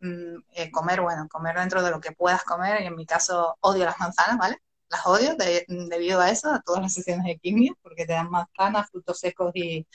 [0.00, 3.56] mm, eh, comer, bueno, comer dentro de lo que puedas comer, y en mi caso
[3.60, 4.58] odio las manzanas, ¿vale?
[4.90, 5.36] Las odio
[5.68, 9.52] debido a eso, a todas las sesiones de quimio, porque te dan manzanas, frutos secos
[9.54, 9.86] y,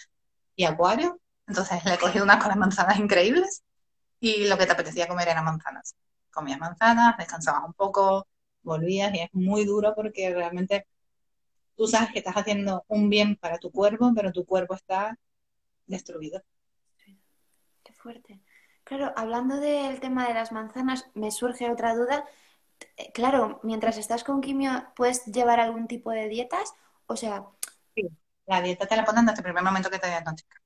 [0.56, 1.20] y acuario.
[1.48, 3.64] Entonces le he cogido unas con las manzanas increíbles
[4.20, 5.96] y lo que te apetecía comer eran manzanas.
[6.34, 8.28] Comías manzanas, descansabas un poco,
[8.64, 10.88] volvías y es muy duro porque realmente
[11.78, 15.18] tú sabes que estás haciendo un bien para tu cuerpo, pero tu cuerpo está
[15.88, 16.42] destruido
[18.06, 18.40] fuerte.
[18.84, 22.24] Claro, hablando del tema de las manzanas, me surge otra duda.
[22.98, 26.74] Eh, claro, mientras estás con quimio, ¿puedes llevar algún tipo de dietas?
[27.08, 27.46] O sea...
[27.94, 28.10] Sí,
[28.46, 30.62] la dieta te la ponen desde el primer momento que te diagnostican.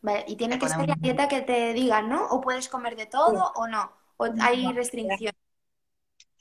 [0.00, 2.26] Vale, y tiene que ser la dieta que te digan, ¿no?
[2.26, 3.90] ¿O puedes comer de todo o no?
[4.18, 5.34] ¿O hay restricciones?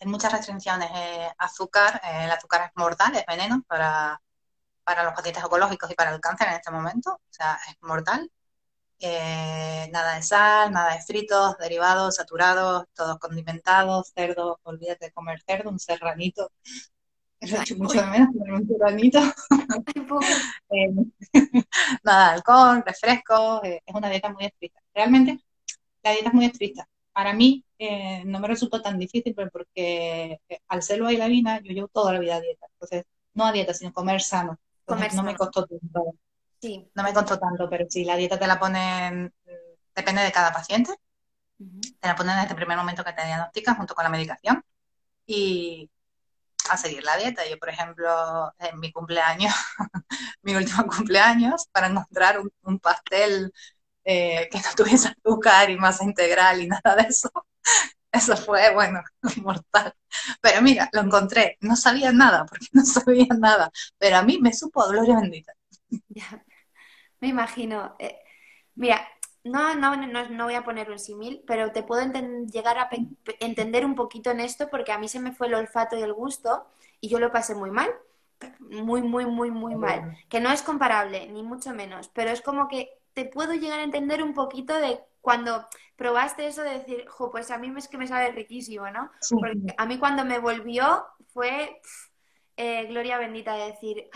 [0.01, 0.89] Hay muchas restricciones.
[0.93, 4.21] Eh, azúcar, eh, el azúcar es mortal, es veneno para,
[4.83, 7.13] para los pacientes oncológicos y para el cáncer en este momento.
[7.13, 8.29] O sea, es mortal.
[9.05, 15.41] Eh, nada de sal, nada de fritos, derivados, saturados, todos condimentados, cerdo, olvídate de comer
[15.45, 16.53] cerdo, un serranito.
[17.41, 19.19] Eso hecho mucho de menos comer un serranito.
[20.69, 20.89] Eh,
[22.03, 24.79] nada de alcohol, refrescos, eh, es una dieta muy estricta.
[24.93, 25.39] Realmente
[26.03, 26.87] la dieta es muy estricta.
[27.11, 27.65] Para mí
[28.25, 32.19] no me resultó tan difícil porque al serlo y la vina yo llevo toda la
[32.19, 32.67] vida a dieta.
[32.71, 34.57] Entonces, no a dieta, sino comer sano.
[34.85, 36.15] Comer no me costó tanto.
[36.95, 39.33] No me costó tanto, pero si la dieta te la ponen,
[39.95, 40.93] depende de cada paciente.
[41.57, 44.63] Te la ponen desde el primer momento que te diagnostican junto con la medicación
[45.25, 45.89] y
[46.69, 47.47] a seguir la dieta.
[47.47, 49.53] Yo, por ejemplo, en mi cumpleaños,
[50.43, 53.53] mi último cumpleaños, para encontrar un, pastel
[54.03, 57.31] eh, que no tuviese azúcar y masa integral y nada de eso,
[58.11, 59.01] eso fue, bueno,
[59.43, 59.93] mortal.
[60.41, 61.57] Pero mira, lo encontré.
[61.61, 63.71] No sabía nada, porque no sabía nada.
[63.97, 65.53] Pero a mí me supo a gloria bendita.
[67.23, 67.95] Me imagino.
[67.99, 68.19] Eh,
[68.75, 69.07] mira,
[69.45, 72.05] no, no, no, voy a poner un símil, pero te puedo
[72.51, 72.89] llegar a
[73.39, 76.11] entender un poquito en esto porque a mí se me fue el olfato y el
[76.11, 76.67] gusto
[76.99, 77.89] y yo lo pasé muy mal.
[78.59, 80.17] Muy, muy, muy, muy mal.
[80.27, 83.83] Que no es comparable, ni mucho menos, pero es como que te puedo llegar a
[83.83, 85.65] entender un poquito de cuando
[85.95, 89.09] probaste eso de decir, jo, pues a mí es que me sabe riquísimo, ¿no?
[89.29, 91.79] Porque a mí cuando me volvió fue
[92.57, 94.09] eh, gloria bendita de decir,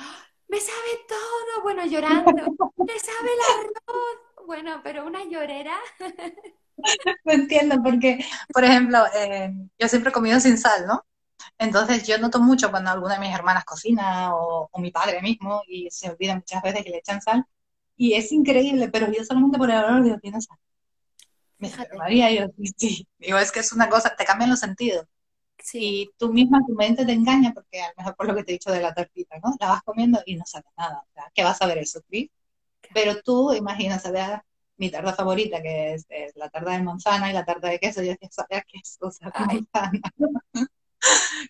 [0.47, 5.77] me sabe todo, bueno, llorando, me sabe el arroz, bueno, pero una llorera.
[7.25, 8.23] No entiendo, porque,
[8.53, 11.03] por ejemplo, eh, yo siempre he comido sin sal, ¿no?
[11.57, 15.89] Entonces yo noto mucho cuando alguna de mis hermanas cocina o, mi padre mismo y
[15.89, 17.45] se olvida muchas veces que le echan sal.
[17.95, 20.57] Y es increíble, pero yo solamente por el olor digo, tiene sal.
[21.57, 22.45] Me María, yo
[22.77, 25.05] sí, digo, es que es una cosa, te cambian los sentidos.
[25.67, 26.09] Sí.
[26.17, 28.53] tú misma, tu mente te engaña, porque a lo mejor por lo que te he
[28.53, 29.53] dicho de la tortita, ¿no?
[29.59, 31.03] La vas comiendo y no sabe nada.
[31.05, 32.29] O sea, ¿qué vas a ver eso, Cris?
[32.93, 34.43] Pero tú, imaginas, a
[34.77, 38.11] mi tarta favorita, que es, la tarta de manzana y la tarta de queso, yo
[38.11, 39.07] decía, ¿sabes queso?
[39.07, 40.01] O sea, manzana.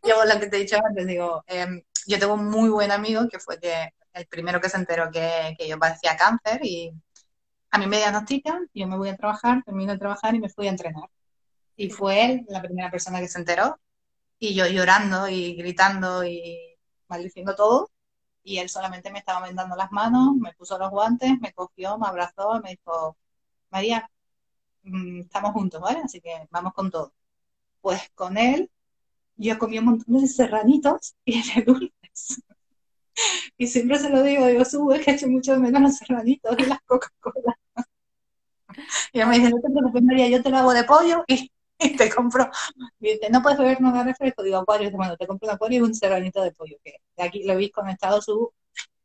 [0.03, 3.27] yo lo que te he dicho antes, digo, em, yo tengo un muy buen amigo
[3.29, 6.91] que fue que el primero que se enteró que, que yo padecía cáncer y
[7.69, 10.67] a mí me diagnostican, yo me voy a trabajar, termino de trabajar y me fui
[10.67, 11.09] a entrenar.
[11.75, 13.79] Y fue él la primera persona que se enteró
[14.39, 16.57] y yo llorando y gritando y
[17.07, 17.89] maldiciendo todo.
[18.43, 22.07] Y él solamente me estaba vendando las manos, me puso los guantes, me cogió, me
[22.07, 23.17] abrazó me dijo,
[23.71, 24.09] María,
[24.83, 26.01] mm, estamos juntos, ¿vale?
[26.03, 27.13] Así que vamos con todo.
[27.81, 28.71] Pues con él
[29.37, 32.41] yo comí un montón de serranitos y de dulces.
[33.57, 36.65] Y siempre se lo digo, digo, sube que he hecho mucho menos los serranitos y
[36.65, 37.57] las Coca-Cola.
[39.11, 41.51] Y me dice, no te preocupes, María, yo te lo hago de pollo y,
[41.97, 42.49] te compro.
[42.99, 44.43] Y dice, no puedes beber nada refresco.
[44.43, 44.91] Digo, acuario.
[44.91, 46.77] Bueno, te compro un acuario y un serranito de pollo.
[46.83, 48.53] Que de aquí lo habéis conectado, su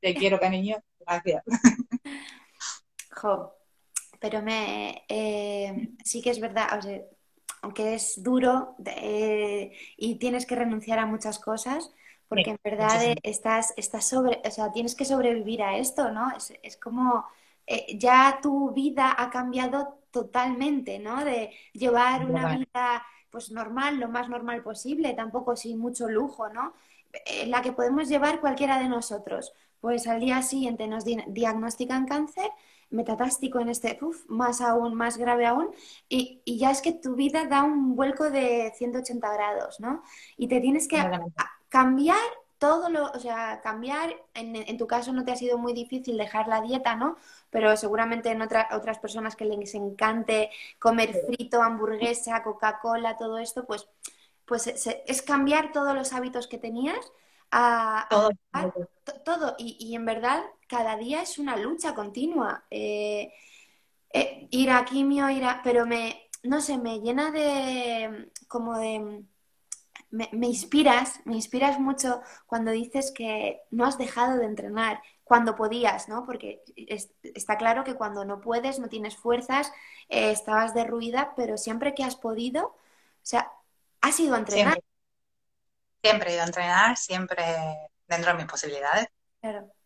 [0.00, 0.76] te quiero, cariño.
[1.00, 1.42] Gracias.
[3.14, 3.54] Jo,
[4.18, 6.98] pero me, eh, sí que es verdad, o sea,
[7.60, 11.92] aunque es duro eh, y tienes que renunciar a muchas cosas,
[12.26, 16.32] porque en verdad estás, estás sobre, o sea, tienes que sobrevivir a esto, ¿no?
[16.62, 17.26] Es, como
[17.66, 21.24] eh, ya tu vida ha cambiado totalmente, ¿no?
[21.24, 26.74] De llevar una vida pues normal, lo más normal posible, tampoco sin mucho lujo, ¿no?
[27.26, 29.52] Eh, la que podemos llevar cualquiera de nosotros.
[29.80, 32.50] Pues al día siguiente nos diagnostican cáncer,
[32.90, 35.70] metatástico en este, uf, más aún, más grave aún,
[36.08, 40.02] y, y, ya es que tu vida da un vuelco de 180 grados, ¿no?
[40.36, 41.02] Y te tienes que
[41.68, 42.18] cambiar
[42.62, 46.16] todo lo, o sea, cambiar, en, en, tu caso no te ha sido muy difícil
[46.16, 47.16] dejar la dieta, ¿no?
[47.50, 50.48] Pero seguramente en otras personas que les encante
[50.78, 53.88] comer frito, hamburguesa, Coca-Cola, todo esto, pues,
[54.44, 57.04] pues es cambiar todos los hábitos que tenías
[57.50, 58.30] a, todo,
[59.24, 59.56] todo.
[59.58, 62.64] Y, y, en verdad cada día es una lucha continua.
[62.70, 63.32] Eh,
[64.12, 65.62] eh, ir a quimio, ir a...
[65.64, 69.24] Pero me, no sé, me llena de como de
[70.12, 76.08] me, inspiras, me inspiras mucho cuando dices que no has dejado de entrenar cuando podías,
[76.08, 76.26] ¿no?
[76.26, 76.62] Porque
[77.22, 79.72] está claro que cuando no puedes, no tienes fuerzas,
[80.10, 82.76] eh, estabas derruida, pero siempre que has podido, o
[83.22, 83.50] sea,
[84.02, 84.78] has ido a entrenar.
[86.02, 87.44] Siempre, he ido a entrenar, siempre
[88.06, 89.06] dentro de mis posibilidades.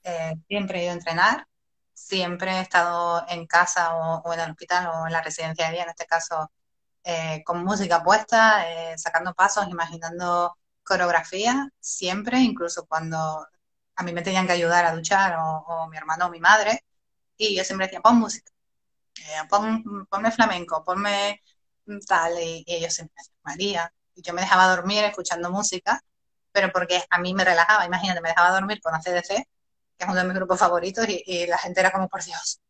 [0.02, 1.46] Eh, siempre he ido a entrenar,
[1.92, 5.72] siempre he estado en casa o, o, en el hospital o en la residencia de
[5.74, 6.50] día, en este caso
[7.08, 13.46] eh, con música puesta, eh, sacando pasos, imaginando coreografía, siempre, incluso cuando
[13.96, 16.84] a mí me tenían que ayudar a duchar o, mi hermano o mi madre,
[17.36, 18.50] y yo siempre decía, pon música,
[19.20, 19.48] eh,
[20.10, 21.42] ponme flamenco, ponme
[22.08, 26.02] tal, y, ellos siempre decían, María, y yo me dejaba dormir escuchando música,
[26.52, 30.16] pero porque a mí me relajaba, imagínate, me dejaba dormir con ACDC, que es uno
[30.16, 32.60] de mis grupos favoritos, y, y la gente era como, por Dios,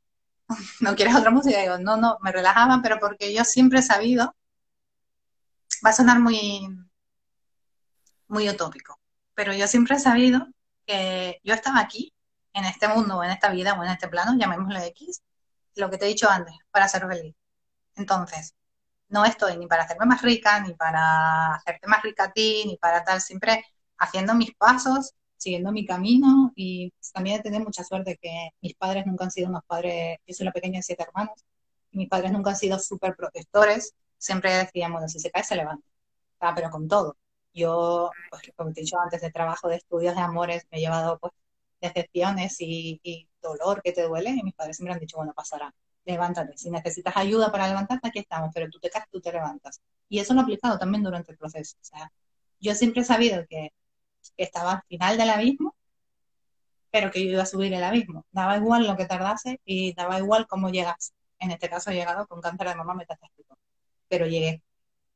[0.81, 1.61] ¿no quieres otra música?
[1.61, 4.35] Digo, no, no, me relajaban, pero porque yo siempre he sabido,
[5.85, 6.69] va a sonar muy,
[8.29, 8.99] muy utópico,
[9.35, 10.47] pero yo siempre he sabido
[10.87, 12.13] que yo estaba aquí,
[12.53, 15.23] en este mundo, en esta vida, o en este plano, llamémoslo X,
[15.75, 17.35] lo que te he dicho antes, para ser feliz.
[17.97, 18.55] Entonces,
[19.09, 22.79] no estoy ni para hacerme más rica, ni para hacerte más rica a ti, ni
[22.79, 23.65] para tal, siempre
[23.99, 29.07] haciendo mis pasos siguiendo mi camino y también he tenido mucha suerte que mis padres
[29.07, 31.45] nunca han sido unos padres, yo soy la pequeña de siete hermanos,
[31.91, 35.57] y mis padres nunca han sido súper protectores, siempre decíamos, bueno, si se cae se
[35.57, 35.87] levanta,
[36.55, 37.17] pero con todo.
[37.55, 40.81] Yo, pues como te he dicho antes, de trabajo, de estudios, de amores, me he
[40.83, 41.33] llevado pues
[41.81, 45.75] decepciones y, y dolor que te duele y mis padres siempre han dicho, bueno, pasará,
[46.05, 49.81] levántate, si necesitas ayuda para levantarte, aquí estamos, pero tú te caes, tú te levantas.
[50.09, 51.77] Y eso lo he aplicado también durante el proceso.
[51.81, 52.13] O sea,
[52.61, 53.73] yo siempre he sabido que
[54.37, 55.75] que estaba al final del abismo,
[56.91, 58.25] pero que yo iba a subir el abismo.
[58.33, 61.13] Daba igual lo que tardase y daba igual cómo llegas.
[61.39, 63.59] En este caso he llegado con cáncer de mama metastásico,
[64.09, 64.63] pero llegué.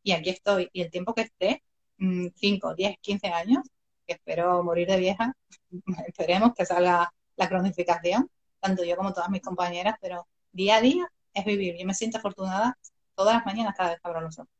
[0.02, 0.68] Y aquí estoy.
[0.72, 1.62] Y el tiempo que esté,
[1.98, 3.64] 5, 10, 15 años,
[4.06, 5.34] que espero morir de vieja,
[6.06, 8.30] esperemos que salga la cronificación,
[8.60, 11.76] tanto yo como todas mis compañeras, pero día a día es vivir.
[11.78, 12.78] Yo me siento afortunada
[13.14, 14.50] todas las mañanas cada vez que abro los ojos.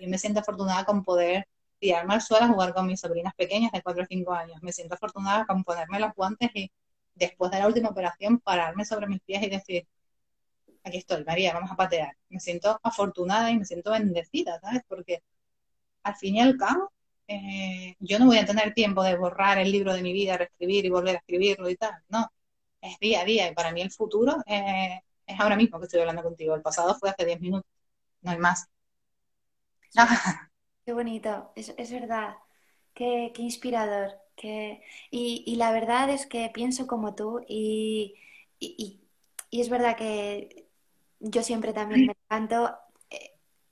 [0.00, 1.46] Yo me siento afortunada con poder
[1.82, 4.62] tirarme al suelo a jugar con mis sobrinas pequeñas de 4 o 5 años.
[4.62, 6.70] Me siento afortunada con ponerme los guantes y
[7.14, 9.88] después de la última operación pararme sobre mis pies y decir,
[10.84, 12.16] aquí estoy, María, vamos a patear.
[12.28, 14.82] Me siento afortunada y me siento bendecida, ¿sabes?
[14.88, 15.24] Porque
[16.04, 16.92] al fin y al cabo,
[17.28, 20.84] eh, yo no voy a tener tiempo de borrar el libro de mi vida, reescribir
[20.86, 21.94] y volver a escribirlo y tal.
[22.08, 22.32] No,
[22.80, 26.00] es día a día y para mí el futuro eh, es ahora mismo que estoy
[26.00, 26.54] hablando contigo.
[26.54, 27.70] El pasado fue hace 10 minutos,
[28.22, 28.68] no hay más.
[30.92, 32.36] Qué bonito, es, es verdad,
[32.92, 34.10] qué, qué inspirador.
[34.36, 34.82] Qué...
[35.10, 38.14] Y, y, la verdad es que pienso como tú y,
[38.60, 39.00] y,
[39.48, 40.66] y es verdad que
[41.20, 42.76] yo siempre también me levanto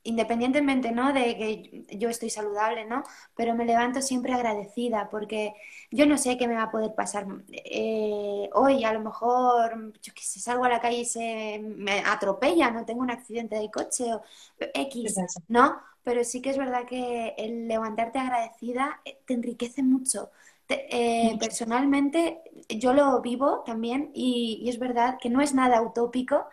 [0.03, 1.13] independientemente, ¿no?
[1.13, 3.03] De que yo estoy saludable, ¿no?
[3.37, 5.55] Pero me levanto siempre agradecida porque
[5.91, 8.85] yo no sé qué me va a poder pasar eh, hoy.
[8.85, 12.85] A lo mejor, yo que sé, salgo a la calle y se me atropella, no
[12.87, 14.23] tengo un accidente de coche o
[14.59, 15.17] X,
[15.49, 15.90] ¿no?
[16.03, 20.31] Pero sí que es verdad que el levantarte agradecida eh, te enriquece mucho.
[20.69, 26.47] Eh, personalmente, yo lo vivo también y, y es verdad que no es nada utópico.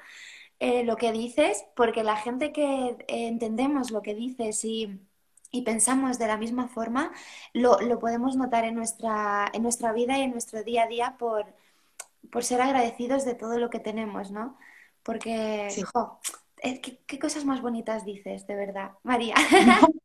[0.60, 5.00] Eh, lo que dices, porque la gente que entendemos lo que dices y,
[5.52, 7.12] y, pensamos de la misma forma,
[7.54, 11.16] lo, lo, podemos notar en nuestra, en nuestra vida y en nuestro día a día
[11.20, 11.46] por,
[12.32, 14.58] por ser agradecidos de todo lo que tenemos, ¿no?
[15.04, 16.32] Porque, jo, eh,
[16.82, 19.36] ¿qué, ¿qué, cosas más bonitas dices, de verdad, María.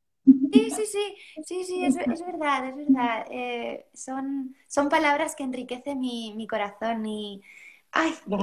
[0.52, 3.26] Sí, sí, sí, sí, sí, es, es verdad, es verdad.
[3.30, 7.42] Eh, son, son palabras que enriquecen mi, mi corazón y,
[7.92, 8.14] Ay,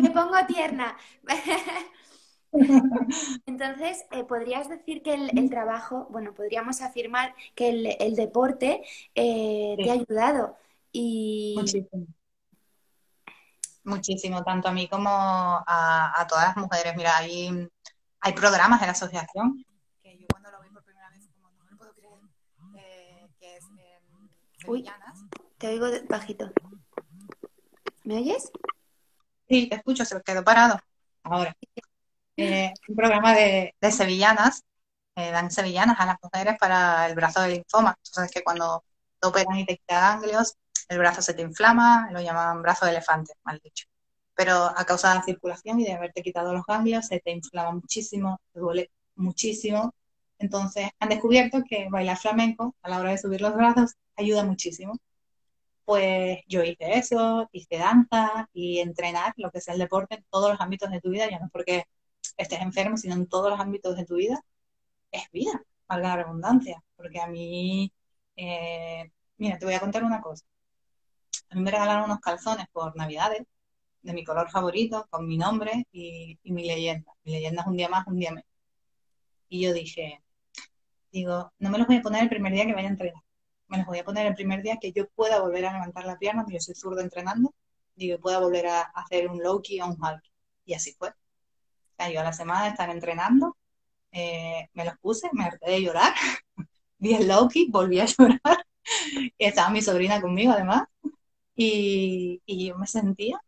[0.00, 0.96] me pongo tierna.
[3.46, 8.82] Entonces, eh, podrías decir que el, trabajo, bueno, podríamos afirmar que el, deporte
[9.14, 10.56] eh, te ha ayudado.
[10.92, 11.54] Y...
[11.58, 12.06] Muchísimo.
[13.84, 16.94] Muchísimo, tanto a mí como a, todas las mujeres.
[16.96, 17.68] Mira, hay,
[18.20, 19.64] hay programas de la asociación
[20.02, 22.20] que yo cuando lo vi por primera vez, como no lo puedo creer,
[22.76, 23.64] eh, que es
[24.66, 24.84] Uy,
[25.58, 26.52] te oigo bajito.
[28.04, 28.50] ¿Me oyes?
[29.48, 30.78] Sí, te escucho, se quedó parado.
[31.22, 31.56] Ahora.
[32.36, 34.64] Eh, un programa de, sevillanas,
[35.16, 37.98] eh, dan sevillanas a las mujeres para el brazo del linfoma.
[38.04, 38.84] Entonces, que cuando
[39.20, 40.56] te operan y te quitan ganglios,
[40.90, 43.86] el brazo se te inflama, lo llaman brazo de elefante, mal dicho.
[44.34, 47.72] Pero a causa de la circulación y de haberte quitado los ganglios, se te inflama
[47.72, 49.94] muchísimo, te duele muchísimo.
[50.38, 54.98] Entonces, han descubierto que bailar flamenco a la hora de subir los brazos ayuda muchísimo
[55.90, 60.50] pues yo hice eso, hice danza y entrenar lo que es el deporte en todos
[60.50, 61.84] los ámbitos de tu vida, ya no porque
[62.36, 64.40] estés enfermo, sino en todos los ámbitos de tu vida,
[65.12, 67.92] es vida, valga la redundancia, porque a mí,
[68.36, 70.44] eh, mira, te voy a contar una cosa.
[71.50, 73.42] A mí me regalaron unos calzones por Navidades,
[74.02, 77.12] de mi color favorito, con mi nombre y, y mi leyenda.
[77.24, 78.48] Mi leyenda es un día más, un día menos.
[79.48, 80.22] Y yo dije,
[81.12, 83.22] digo, no me los voy a poner el primer día que vaya a entrenar
[83.70, 86.18] me los voy a poner el primer día que yo pueda volver a levantar la
[86.18, 87.54] pierna, yo soy zurdo entrenando,
[87.94, 90.18] digo, pueda volver a hacer un low key o un high
[90.64, 91.10] Y así fue.
[91.98, 93.56] O yo a la semana de estar entrenando,
[94.10, 96.12] eh, me los puse, me harté de llorar,
[96.98, 98.66] vi el low key, volví a llorar,
[99.38, 100.84] estaba mi sobrina conmigo además,
[101.62, 103.40] y, yo me sentía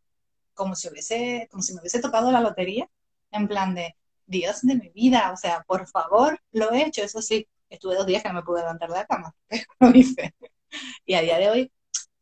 [0.54, 2.88] como si hubiese, como si me hubiese tocado la lotería,
[3.30, 3.96] en plan de,
[4.26, 8.06] Dios de mi vida, o sea, por favor, lo he hecho, eso sí, estuve dos
[8.06, 9.34] días que no me pude levantar de la cama,
[9.80, 10.34] lo hice.
[11.04, 11.72] Y a día de hoy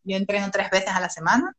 [0.05, 1.55] yo entreno tres veces a la semana,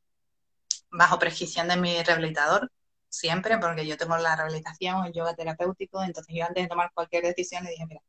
[0.92, 2.72] bajo prescripción de mi rehabilitador,
[3.10, 7.24] siempre, porque yo tengo la rehabilitación, el yoga terapéutico, entonces yo antes de tomar cualquier
[7.24, 8.02] decisión le dije, mira,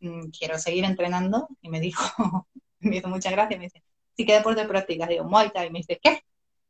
[0.00, 2.04] mm, quiero seguir entrenando, y me dijo,
[2.80, 3.82] me hizo muchas gracias, me dice,
[4.16, 5.08] ¿sí qué deporte practicas?
[5.08, 6.22] Digo, Muay Thai, y me dice, ¿qué?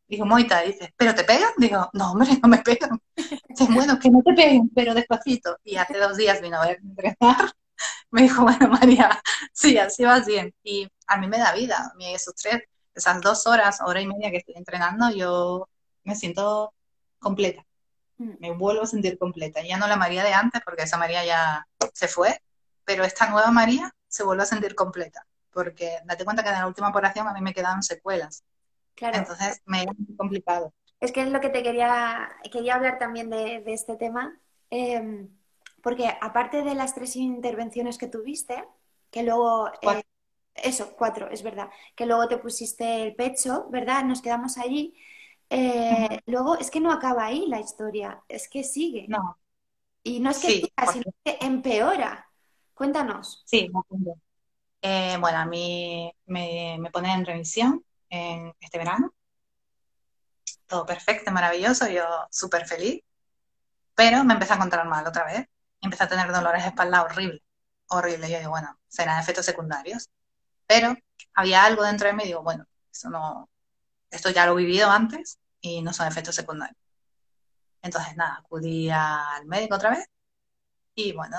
[0.09, 1.51] Dijo, Muay Thai, dice, ¿pero te pegan?
[1.57, 3.01] Digo, no, hombre, no me pegan.
[3.17, 5.57] Dice, bueno, que no te peguen, pero despacito.
[5.65, 7.53] Y hace dos días vino a ver entrenar
[8.11, 9.23] me dijo, bueno, María,
[9.53, 10.55] sí, así va bien.
[10.63, 12.63] Y a mí me da vida, a mí esos tres,
[12.95, 15.69] esas dos horas, hora y media que estoy entrenando, yo
[16.05, 16.75] me siento
[17.19, 17.65] completa.
[18.19, 18.35] Mm.
[18.39, 19.63] Me vuelvo a sentir completa.
[19.63, 22.41] Ya no la María de antes, porque esa María ya se fue,
[22.85, 25.27] pero esta nueva María se vuelve a sentir completa.
[25.53, 28.45] Porque date cuenta que en la última operación a mí me quedaban secuelas.
[28.95, 29.19] Claro.
[29.19, 30.73] Entonces me era muy complicado.
[31.01, 34.39] Es que es lo que te quería, quería hablar también de, de este tema.
[34.71, 35.29] Eh,
[35.83, 38.65] porque aparte de las tres intervenciones que tuviste,
[39.11, 39.69] que luego...
[39.83, 40.03] Eh,
[40.55, 41.71] eso, cuatro, es verdad.
[41.97, 44.05] Que luego te pusiste el pecho, ¿verdad?
[44.05, 44.95] Nos quedamos allí.
[45.49, 49.07] Eh, luego es que no acaba ahí la historia, es que sigue.
[49.09, 49.39] No.
[50.03, 52.27] Y no es que sí, sino que empeora.
[52.75, 53.43] Cuéntanos.
[53.47, 53.71] Sí,
[54.83, 59.15] eh, bueno, a mí me, me ponen en revisión en este verano.
[60.67, 63.03] Todo perfecto, maravilloso, yo súper feliz.
[63.95, 65.47] Pero me empecé a encontrar mal otra vez
[65.83, 67.43] empecé a tener dolores de espalda horrible,
[67.89, 68.31] horrible.
[68.31, 70.09] Yo digo, bueno, serán efectos secundarios.
[70.67, 70.97] Pero
[71.35, 73.51] había algo dentro de mí digo, bueno, eso no,
[74.11, 76.79] esto ya lo he vivido antes y no son efectos secundarios.
[77.83, 80.07] Entonces, nada, acudí al médico otra vez
[80.95, 81.37] Y bueno,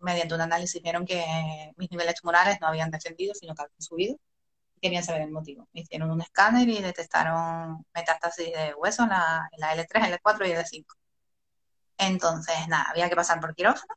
[0.00, 4.16] mediante un análisis vieron que mis niveles tumorales no habían descendido, sino que habían subido.
[4.80, 5.68] Querían saber el motivo.
[5.72, 10.86] Me hicieron un escáner y detectaron metástasis de hueso en la, L3, L4 y L5.
[11.98, 13.94] Entonces, nada, había que pasar por quirófano.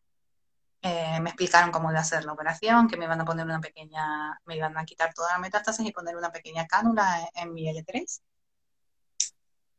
[0.82, 3.60] Eh, me explicaron cómo iba a ser la operación, que me iban a poner una
[3.60, 7.68] pequeña, me iban a quitar toda la metástasis y poner una pequeña cánula en, mi
[7.70, 8.22] L3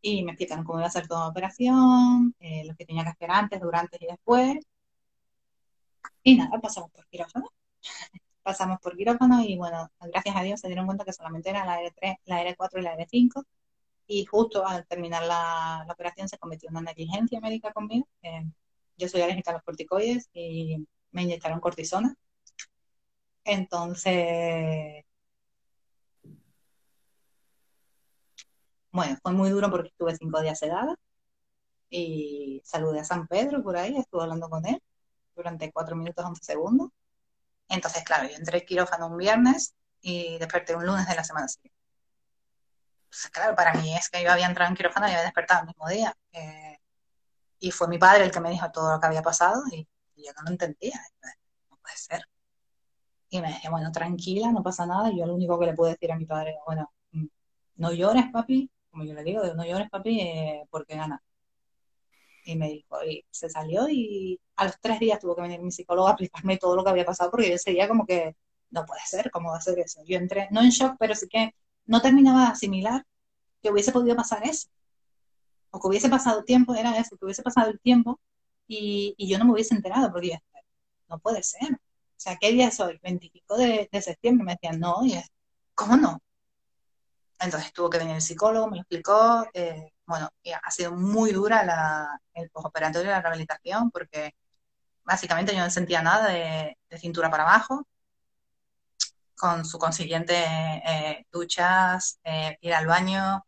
[0.00, 3.10] y me explicaron cómo iba a ser toda la operación, eh, lo que tenía que
[3.10, 4.58] hacer antes, durante y después.
[6.22, 7.50] Y nada, pasamos por quirófano.
[8.42, 11.80] pasamos por quirófano y bueno, gracias a Dios se dieron cuenta que solamente era la
[11.82, 13.44] R3, la R4 y la R5.
[14.06, 18.08] Y justo al terminar la, operación se cometió una negligencia médica conmigo.
[18.22, 18.44] Eh,
[18.96, 22.14] yo soy alérgica a los corticoides y me inyectaron cortisona.
[23.44, 25.04] Entonces,
[28.92, 30.94] bueno, fue muy duro porque estuve cinco días sedada
[31.90, 34.80] y saludé a San Pedro por ahí, estuve hablando con él
[35.38, 36.90] durante 4 minutos 11 segundos.
[37.68, 41.78] Entonces, claro, yo entré quirófano un viernes y desperté un lunes de la semana siguiente.
[43.08, 45.66] Pues, claro, para mí es que yo había entrado en quirófano y había despertado el
[45.68, 46.14] mismo día.
[46.32, 46.78] Eh,
[47.60, 49.86] y fue mi padre el que me dijo todo lo que había pasado y,
[50.16, 51.00] yo no lo entendía.
[51.70, 52.22] No puede ser.
[53.30, 55.10] Y me decía, bueno, tranquila, no pasa nada.
[55.10, 56.92] Y yo lo único que le pude decir a mi padre, bueno,
[57.76, 61.22] no llores, papi, como yo le digo, no llores, papi, eh, porque gana
[62.52, 65.70] y me dijo, y se salió y a los tres días tuvo que venir mi
[65.70, 68.36] psicólogo a explicarme todo lo que había pasado porque yo seguía como que
[68.70, 70.02] no puede ser, ¿cómo va a ser eso?
[70.06, 71.54] Yo entré, no en shock, pero sí que
[71.86, 73.04] no terminaba de asimilar
[73.62, 74.68] que hubiese podido pasar eso.
[75.70, 78.18] O que hubiese pasado tiempo, era eso, que hubiese pasado el tiempo
[78.66, 80.38] y, y yo no me hubiese enterado porque
[81.08, 81.72] no puede ser.
[81.74, 82.98] O sea, ¿qué día es hoy?
[83.02, 84.44] 25 de, de septiembre.
[84.44, 85.26] Me decían, no, y es,
[85.74, 86.18] ¿cómo no?
[87.40, 89.46] Entonces tuvo que venir el psicólogo, me lo explicó.
[89.52, 90.30] Eh, bueno,
[90.62, 94.34] ha sido muy dura la, el postoperatorio de la rehabilitación porque
[95.04, 97.86] básicamente yo no sentía nada de, cintura para abajo,
[99.36, 103.44] con su consiguiente eh, duchas, eh, ir al baño,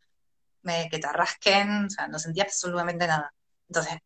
[0.91, 3.33] que te arrasquen, o sea, no sentía absolutamente nada.
[3.69, 3.99] Entonces,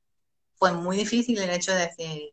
[0.57, 2.31] fue muy difícil el hecho de decir,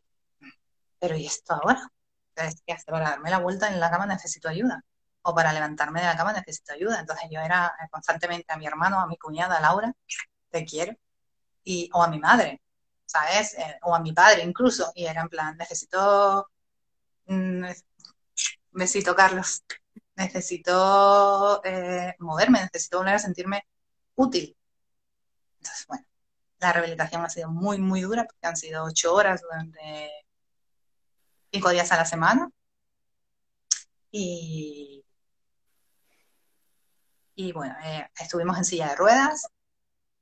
[1.00, 1.90] pero ¿y esto ahora?
[2.36, 2.90] Entonces, ¿qué hace?
[2.92, 4.84] Para darme la vuelta en la cama necesito ayuda
[5.22, 7.00] o para levantarme de la cama necesito ayuda.
[7.00, 9.92] Entonces yo era constantemente a mi hermano, a mi cuñada Laura,
[10.50, 10.94] te quiero,
[11.64, 12.62] y, o a mi madre,
[13.06, 13.54] ¿sabes?
[13.58, 16.48] Eh, o a mi padre incluso, y era en plan, necesito,
[17.26, 17.64] mm,
[18.72, 19.62] necesito Carlos,
[20.16, 23.66] necesito eh, moverme, necesito volver a sentirme
[24.16, 24.56] útil.
[25.58, 26.06] Entonces, bueno,
[26.60, 30.10] la rehabilitación ha sido muy, muy dura porque han sido ocho horas durante
[31.52, 32.50] cinco días a la semana.
[34.10, 35.01] Y,
[37.34, 39.48] y bueno, eh, estuvimos en silla de ruedas.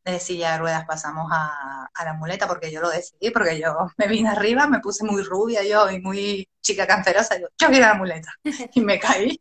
[0.05, 4.07] De silla de ruedas pasamos a, la muleta porque yo lo decidí, porque yo me
[4.09, 7.39] vine arriba, me puse muy rubia yo y muy chica cancerosa.
[7.39, 8.33] Yo, yo quiero la muleta.
[8.75, 9.41] Y me caí.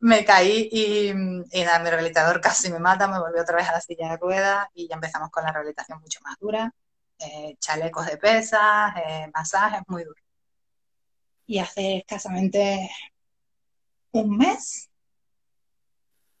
[0.00, 1.12] me caí y,
[1.64, 4.68] nada, mi rehabilitador casi me mata, me volvió otra vez a la silla de ruedas
[4.74, 6.72] y ya empezamos con la rehabilitación mucho más dura.
[7.18, 10.22] Eh, chalecos de pesas, eh, masajes, muy duros.
[11.46, 12.90] Y hace escasamente
[14.12, 14.90] un mes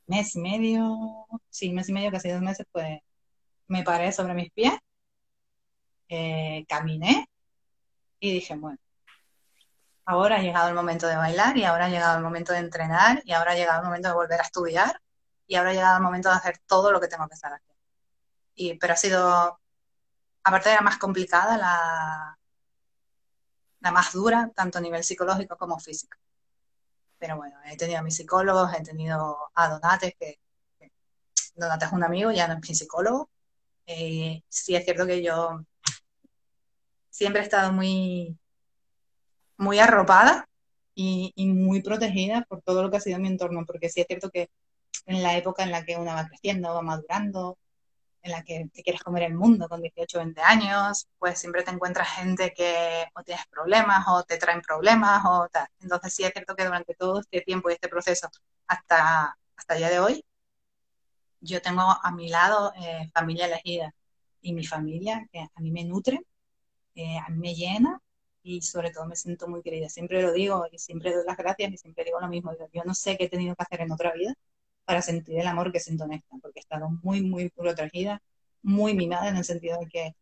[0.06, 3.00] mes y medio, sí, mes y medio, casi dos meses, pues
[3.68, 4.74] me paré sobre mis pies,
[6.08, 7.28] eh, caminé
[8.20, 8.78] y dije, bueno,
[10.04, 13.22] ahora ha llegado el momento de bailar y ahora ha llegado el momento de entrenar
[13.24, 15.00] y ahora ha llegado el momento de volver a estudiar
[15.46, 17.74] y ahora ha llegado el momento de hacer todo lo que tengo que estar haciendo.
[18.54, 19.60] Y, pero ha sido,
[20.44, 22.38] aparte de la más complicada, la,
[23.80, 26.16] la más dura, tanto a nivel psicológico como físico.
[27.18, 30.38] Pero bueno, he tenido a mis psicólogos, he tenido a Donates, que,
[31.54, 33.30] Donates es un amigo, ya no es mi psicólogo.
[33.86, 35.64] Eh, sí es cierto que yo
[37.10, 38.36] siempre he estado muy,
[39.56, 40.48] muy arropada
[40.94, 44.06] y, y, muy protegida por todo lo que ha sido mi entorno, porque sí es
[44.06, 44.50] cierto que
[45.06, 47.58] en la época en la que una va creciendo, va madurando,
[48.26, 51.62] en la que te quieres comer el mundo con 18 o 20 años, pues siempre
[51.62, 55.68] te encuentras gente que o tienes problemas o te traen problemas o tal.
[55.80, 58.28] Entonces sí es cierto que durante todo este tiempo y este proceso
[58.66, 60.24] hasta, hasta el día de hoy,
[61.40, 63.94] yo tengo a mi lado eh, familia elegida
[64.42, 66.20] y mi familia que a mí me nutre,
[66.94, 68.00] eh, a mí me llena
[68.42, 69.88] y sobre todo me siento muy querida.
[69.88, 72.52] Siempre lo digo y siempre doy las gracias y siempre digo lo mismo.
[72.72, 74.34] Yo no sé qué he tenido que hacer en otra vida
[74.86, 78.22] para sentir el amor que siento en esta, porque he estado muy, muy protegida,
[78.62, 80.16] muy mimada en el sentido de que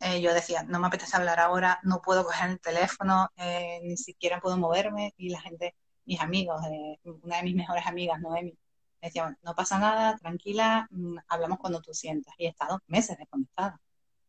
[0.00, 3.96] eh, yo decía, no me apetece hablar ahora, no puedo coger el teléfono, eh, ni
[3.96, 8.52] siquiera puedo moverme, y la gente, mis amigos, eh, una de mis mejores amigas, Noemi,
[9.00, 13.18] me decía, no pasa nada, tranquila, mm, hablamos cuando tú sientas, y he estado meses
[13.18, 13.80] desconectada.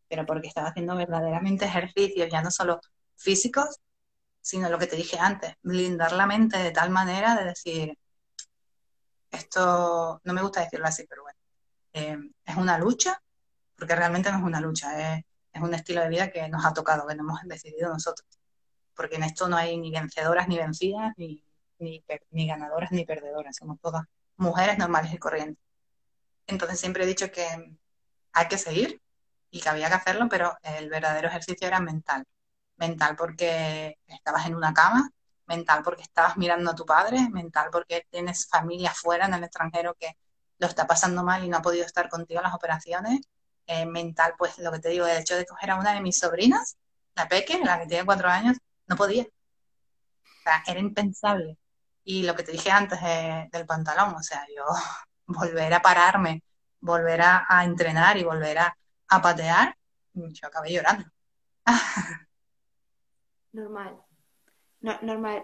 [0.09, 2.79] pero porque estaba haciendo verdaderamente ejercicios, ya no solo
[3.15, 3.79] físicos,
[4.41, 7.97] sino lo que te dije antes, blindar la mente de tal manera de decir,
[9.31, 11.39] esto, no me gusta decirlo así, pero bueno,
[11.93, 13.21] eh, es una lucha,
[13.77, 15.23] porque realmente no es una lucha, es,
[15.59, 18.27] un estilo de vida que nos ha tocado, que no hemos decidido nosotros,
[18.95, 21.43] porque en esto no hay ni vencedoras ni vencidas, ni,
[21.79, 24.03] ni, ni ganadoras ni perdedoras, somos todas
[24.37, 25.63] mujeres normales y corrientes.
[26.45, 27.45] Entonces siempre he dicho que
[28.33, 29.01] hay que seguir
[29.49, 32.23] y que había que hacerlo, pero el verdadero ejercicio era mental.
[32.77, 35.09] Mental porque estabas en una cama,
[35.47, 39.95] mental porque estabas mirando a tu padre, mental porque tienes familia fuera en el extranjero
[39.95, 40.17] que
[40.59, 43.21] lo está pasando mal y no ha podido estar contigo en las operaciones,
[43.67, 46.17] eh, mental, pues lo que te digo, el hecho de coger a una de mis
[46.19, 46.77] sobrinas,
[47.15, 49.23] la Peque, la que tiene cuatro años, no podía.
[49.23, 51.57] O sea, era impensable.
[52.03, 52.99] Y lo que te dije antes
[53.51, 54.63] del pantalón, o sea, yo
[55.27, 56.43] volver a pararme,
[56.79, 58.77] volver a, entrenar y volver a,
[59.09, 59.77] a patear,
[60.13, 61.05] yo acabé llorando.
[63.51, 64.06] Normal.
[65.01, 65.43] Normal.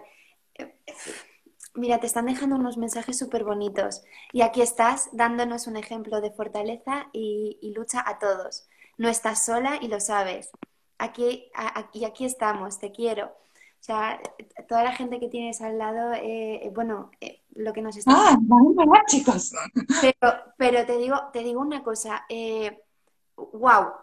[1.74, 6.30] Mira, te están dejando unos mensajes súper bonitos y aquí estás dándonos un ejemplo de
[6.30, 8.68] fortaleza y, lucha a todos.
[8.96, 10.50] No estás sola y lo sabes.
[10.98, 11.50] Aquí,
[11.92, 13.26] y aquí estamos, te quiero.
[13.26, 14.20] O sea,
[14.68, 18.12] toda la gente que tienes al lado, eh, bueno, eh, lo que nos está...
[18.14, 18.74] Ah, vamos
[19.08, 19.52] chicos.
[20.00, 22.82] Pero, pero te digo, te digo una cosa, wow, eh,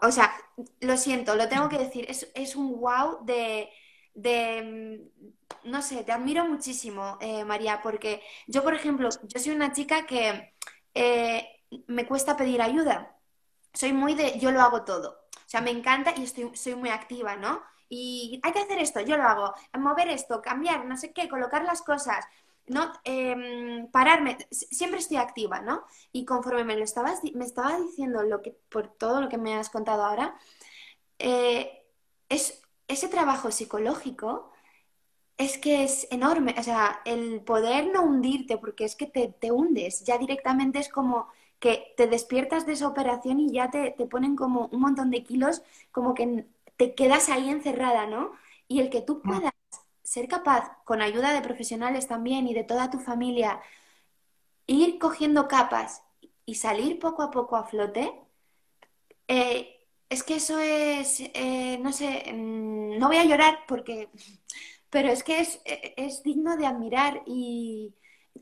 [0.02, 0.30] o sea,
[0.80, 3.70] lo siento, lo tengo que decir, es, es un wow de,
[4.14, 5.08] de,
[5.64, 9.72] mm, no sé, te admiro muchísimo, eh, María, porque yo, por ejemplo, yo soy una
[9.72, 10.54] chica que
[10.94, 13.16] eh, me cuesta pedir ayuda.
[13.72, 15.22] Soy muy de, yo lo hago todo.
[15.34, 17.62] O sea, me encanta y estoy, soy muy activa, ¿no?
[17.88, 19.54] Y hay que hacer esto, yo lo hago.
[19.78, 22.24] Mover esto, cambiar, no sé qué, colocar las cosas,
[22.66, 22.92] ¿no?
[23.04, 25.84] Em, pararme, siempre estoy activa, ¿no?
[26.12, 29.54] Y conforme me lo estabas, me estaba diciendo lo que, por todo lo que me
[29.54, 30.34] has contado ahora,
[31.18, 31.84] eh,
[32.28, 32.61] es
[32.92, 34.52] ese trabajo psicológico
[35.38, 40.04] es que es enorme, o sea, el poder no hundirte, porque es que te, hundes,
[40.04, 41.28] ya directamente es como
[41.58, 45.62] que te despiertas de esa operación y ya te, ponen como un montón de kilos,
[45.90, 48.32] como que te quedas ahí encerrada, ¿no?
[48.68, 49.28] Y el que tú mm.
[49.28, 49.52] puedas
[50.02, 53.60] ser capaz, con ayuda de profesionales también y de toda tu familia,
[54.66, 56.02] ir cogiendo capas
[56.46, 58.12] y salir poco a poco a flote,
[59.28, 59.81] eh,
[60.12, 64.10] es que eso es, eh, no sé, mm, no voy a llorar porque,
[64.90, 67.94] pero es que es, e, es, digno de admirar y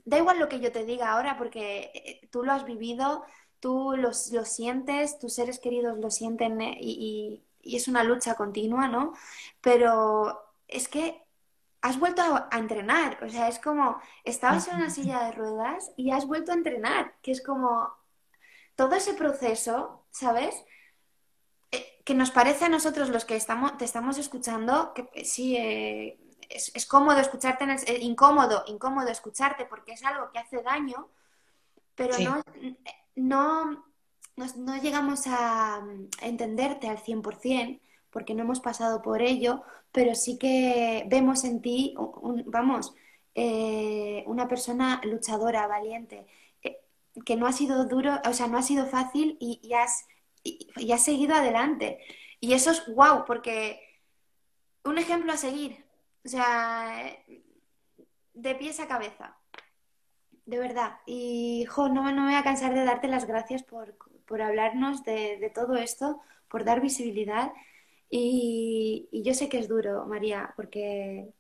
[0.05, 3.25] da igual lo que yo te diga ahora porque eh, tú lo has vivido,
[3.61, 4.13] tú lo
[4.45, 9.13] sientes, tus seres queridos lo sienten eh, y, es una lucha continua, ¿no?
[9.61, 11.23] Pero es que
[11.83, 15.93] has vuelto a, a, entrenar, o sea, es como, estabas en una silla de ruedas
[15.97, 17.91] y has vuelto a entrenar, que es como
[18.77, 20.65] todo ese proceso, ¿sabes?
[22.11, 26.19] Que nos parece a nosotros los que estamos, te estamos escuchando, que eh, sí, eh,
[26.49, 31.09] es, cómodo escucharte, eh, incómodo, incómodo escucharte porque es algo que hace daño,
[31.95, 32.17] pero
[33.15, 33.85] no,
[34.35, 35.87] no, llegamos a,
[36.21, 37.81] entenderte al 100%
[38.11, 41.95] porque no hemos pasado por ello, pero sí que vemos en ti,
[42.47, 42.93] vamos,
[44.27, 46.27] una persona luchadora, valiente,
[47.25, 50.07] que no ha sido duro, o sea, no ha sido fácil y, y has
[50.43, 51.99] y, has seguido adelante.
[52.41, 53.81] Y eso es guau, porque
[54.85, 55.85] un ejemplo a seguir,
[56.25, 57.05] o sea,
[58.35, 59.37] de pies a cabeza,
[60.47, 60.99] de verdad.
[61.07, 63.95] Y jo, no, no me voy a cansar de darte las gracias por,
[64.41, 67.53] hablarnos de, todo esto, por dar visibilidad.
[68.09, 71.33] Y, yo sé que es duro, María, porque,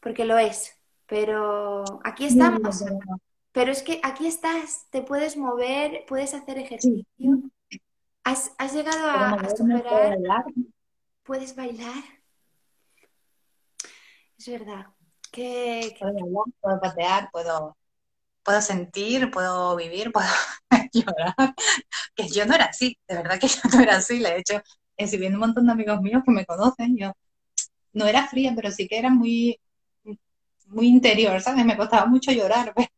[0.00, 2.84] porque lo es, pero aquí estamos.
[3.52, 7.04] Pero es que aquí estás, te puedes mover, puedes hacer ejercicio.
[8.24, 10.44] ¿Has, llegado a, superar?
[11.22, 12.02] ¿Puedes bailar?
[14.38, 14.86] Es verdad.
[15.30, 17.76] Que, Puedo bailar, puedo patear, puedo,
[18.42, 20.26] puedo sentir, puedo vivir, puedo
[20.92, 21.54] llorar.
[22.14, 24.18] Que yo no era así, de verdad que yo no era así.
[24.18, 24.62] Le he hecho,
[24.98, 27.12] si viendo un montón de amigos míos que me conocen, yo
[27.92, 29.60] no era fría, pero sí que era muy,
[30.66, 31.64] muy interior, ¿sabes?
[31.64, 32.88] Me costaba mucho llorar, pero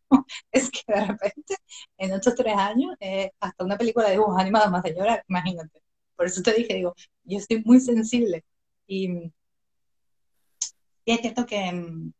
[0.52, 1.56] es que de repente,
[1.98, 5.82] en estos tres años, eh, hasta una película de dibujos animados más de llorar, imagínate.
[6.16, 6.94] Por eso te dije, digo,
[7.24, 8.44] yo estoy muy sensible.
[8.86, 9.32] Y,
[11.04, 12.12] es cierto que mm,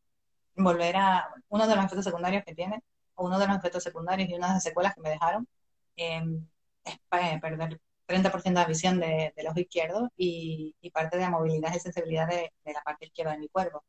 [0.56, 2.82] volver a uno de los efectos secundarios que tiene,
[3.14, 5.48] o uno de los efectos secundarios y una de las secuelas que me dejaron,
[5.96, 6.46] em,
[6.84, 11.74] es eh, perder 30% de visión de, del ojo izquierdo y, parte de la movilidad
[11.74, 13.84] y sensibilidad de la parte izquierda de mi cuerpo.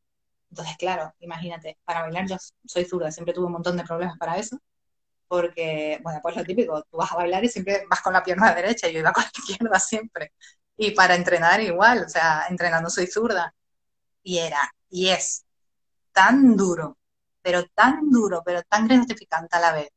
[0.50, 2.36] Entonces, claro, imagínate, para bailar yo
[2.66, 4.58] soy zurda, siempre tuve un montón de problemas para eso.
[5.28, 8.54] porque, bueno, pues lo típico, tú vas a bailar y siempre vas con la pierna
[8.54, 10.32] derecha, yo iba con la izquierda siempre.
[10.76, 13.54] Y para entrenar igual, o sea, entrenando soy zurda.
[14.22, 15.44] Y era, y es
[16.12, 16.98] tan duro,
[17.42, 19.88] pero tan duro, pero tan gratificante a la vez,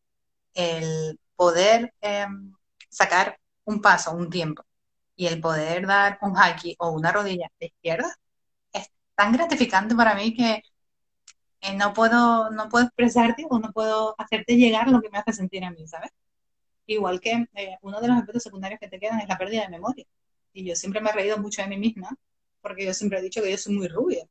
[0.54, 2.54] el poder em,
[2.90, 4.64] sacar un paso, un tiempo,
[5.16, 8.16] y el poder dar un haki o una rodilla de izquierda,
[9.16, 10.62] tan gratificante para mí que
[11.62, 15.34] eh, no puedo, no puedo expresarte o no puedo hacerte llegar lo que me hace
[15.34, 16.12] sentir a mí, ¿sabes?
[16.88, 19.70] Igual que eh, uno de los efectos secundarios que te quedan es la pérdida de
[19.70, 20.06] memoria.
[20.54, 22.10] Y yo siempre me he reído mucho de mí misma,
[22.62, 24.26] porque yo siempre he dicho que yo soy muy rubia.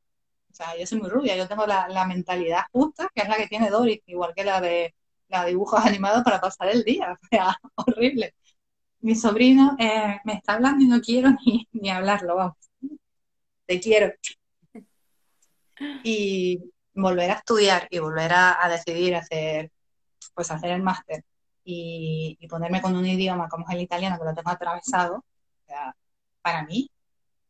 [0.51, 3.37] O sea, yo soy muy rubia, yo tengo la, la mentalidad justa, que es la
[3.37, 4.95] que tiene Doris, igual que la de,
[5.29, 7.17] la dibujos animados para pasar el día.
[7.23, 8.35] O sea, horrible.
[9.01, 12.57] Mi sobrino eh, me está hablando y no quiero ni, ni hablarlo, vamos.
[13.65, 14.13] Te quiero.
[16.03, 19.71] Y, volver a estudiar y volver a, decidir hacer,
[20.33, 21.23] pues hacer el máster
[21.63, 25.25] y, ponerme con un idioma como es el italiano, que lo tengo atravesado,
[26.41, 26.89] para mí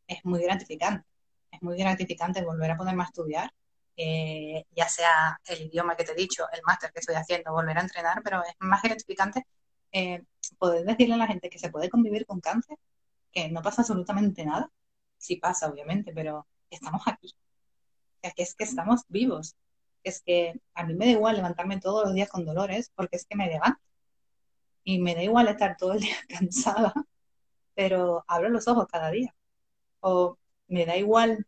[0.06, 1.06] es muy gratificante.
[1.50, 3.52] Es muy gratificante volver a ponerme a estudiar,
[3.96, 7.78] eh, ya sea el idioma que te he dicho, el máster que estoy haciendo, volver
[7.78, 9.46] a entrenar, pero es más gratificante
[9.92, 10.24] eh,
[10.58, 12.78] poder decirle a la gente que se puede convivir con cáncer,
[13.32, 14.70] que no pasa absolutamente nada.
[15.18, 17.34] Sí pasa, obviamente, pero estamos aquí
[18.30, 19.56] que es que estamos vivos.
[20.04, 23.26] Es que a mí me da igual levantarme todos los días con dolores porque es
[23.26, 23.80] que me levanto.
[24.84, 26.92] Y me da igual estar todo el día cansada,
[27.74, 29.34] pero abro los ojos cada día.
[30.00, 31.46] O me da igual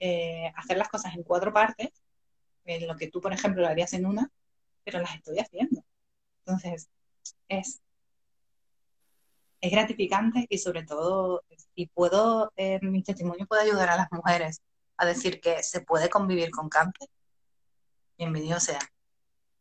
[0.00, 1.90] eh, hacer las cosas en cuatro partes,
[2.64, 4.30] en lo que tú, por ejemplo, lo harías en una,
[4.84, 5.84] pero las estoy haciendo.
[6.44, 6.88] Entonces,
[7.48, 7.82] es,
[9.60, 11.42] es gratificante y sobre todo,
[11.74, 14.62] si puedo, eh, mi testimonio puede ayudar a las mujeres
[15.00, 17.08] a decir que se puede convivir con cáncer,
[18.18, 18.80] bienvenido sea.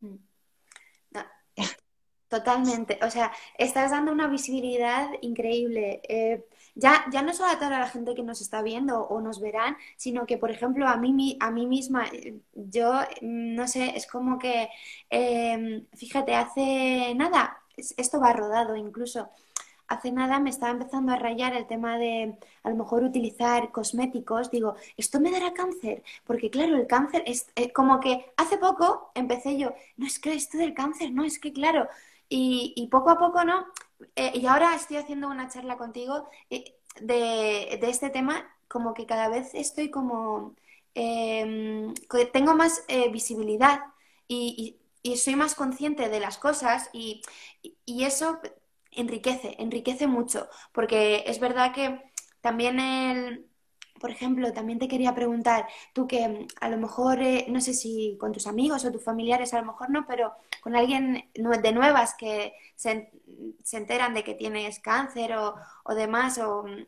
[0.02, 0.18] Mm.
[2.28, 3.00] totalmente.
[3.02, 6.02] O sea, estás dando una visibilidad increíble.
[6.08, 9.40] Eh, ya, ya no solo a toda la gente que nos está viendo o nos
[9.42, 12.06] verán, sino que, por ejemplo, a mí, a mí misma,
[12.54, 14.70] yo, mm, no sé, es como que,
[15.10, 19.30] em, fíjate, hace nada, esto va rodado incluso
[19.90, 24.52] hace nada me estaba empezando a rayar el tema de a lo mejor utilizar cosméticos.
[24.52, 26.04] Digo, ¿esto me dará cáncer?
[26.26, 30.34] Porque claro, el cáncer es eh, como que hace poco empecé yo, no es que
[30.34, 31.90] esto del cáncer, no, es que claro,
[32.30, 33.66] y, poco a poco no.
[34.16, 39.30] Eh, y ahora estoy haciendo una charla contigo eh, de, este tema, como que cada
[39.30, 40.56] vez estoy como,
[40.94, 41.94] em,
[42.34, 43.82] tengo más visibilidad
[44.28, 44.76] y,
[45.16, 47.22] soy más consciente de las cosas y,
[47.86, 48.40] y eso
[48.92, 52.02] enriquece, enriquece mucho, porque es verdad que
[52.42, 53.50] también el,
[54.00, 57.74] por ejemplo, también te quería preguntar, tú que mm, a lo mejor, eh, no sé
[57.74, 61.72] si con tus amigos o tus familiares, a lo mejor no, pero con alguien de
[61.72, 63.12] nuevas que se,
[63.74, 66.86] enteran de que tienes cáncer o, o demás, o mm,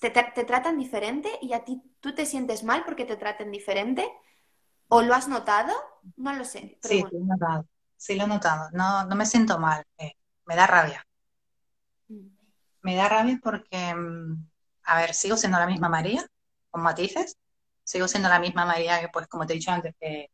[0.00, 4.08] te, te, tratan diferente y a ti tú te sientes mal porque te traten diferente,
[4.88, 5.72] o lo has notado,
[6.16, 6.78] no lo sé.
[6.82, 10.14] Sí, lo he notado, sí lo he notado, no, no me siento mal, eh,
[10.46, 11.06] me da rabia,
[12.82, 14.48] me da rabia porque, mm,
[14.84, 16.26] a ver, sigo siendo la misma María,
[16.70, 17.36] con matices,
[17.84, 20.30] sigo siendo la misma María que, pues, como te he dicho antes, que,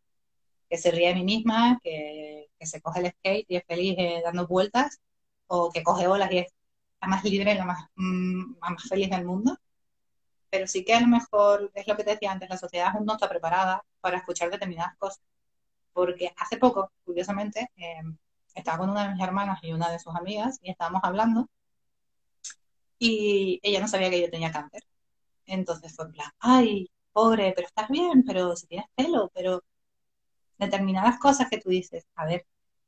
[0.70, 4.46] se ríe de mí misma, que, se coge el skate y es feliz eh, dando
[4.46, 5.00] vueltas,
[5.46, 6.46] o que coge olas y es
[7.00, 9.56] la más libre, la más, mm, más feliz del mundo.
[10.50, 13.04] Pero sí que a lo mejor, es lo que te decía antes, la sociedad aún
[13.06, 15.22] no está preparada para escuchar determinadas cosas.
[15.92, 18.02] Porque hace poco, curiosamente, eh,
[18.54, 21.48] estaba con una de mis hermanas y una de sus amigas y estábamos hablando
[22.98, 24.82] y ella no sabía que yo tenía cáncer.
[25.46, 29.64] Entonces fue en plan, ay, pobre, pero estás bien, pero si tienes pelo, pero
[30.58, 32.46] determinadas cosas que tú dices, a ver,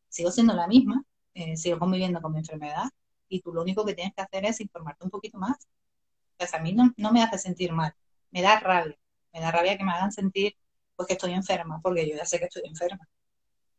[0.09, 1.05] sigo siendo la misma,
[1.35, 2.85] eh, sigo conviviendo con mi enfermedad
[3.29, 5.57] y tú lo único que tienes que hacer es informarte un poquito más.
[6.37, 7.95] Pues a mí no, no me hace sentir mal,
[8.31, 8.97] me da rabia,
[9.33, 10.57] me da rabia que me hagan sentir
[10.97, 13.09] pues que estoy enferma, porque yo ya sé que estoy enferma,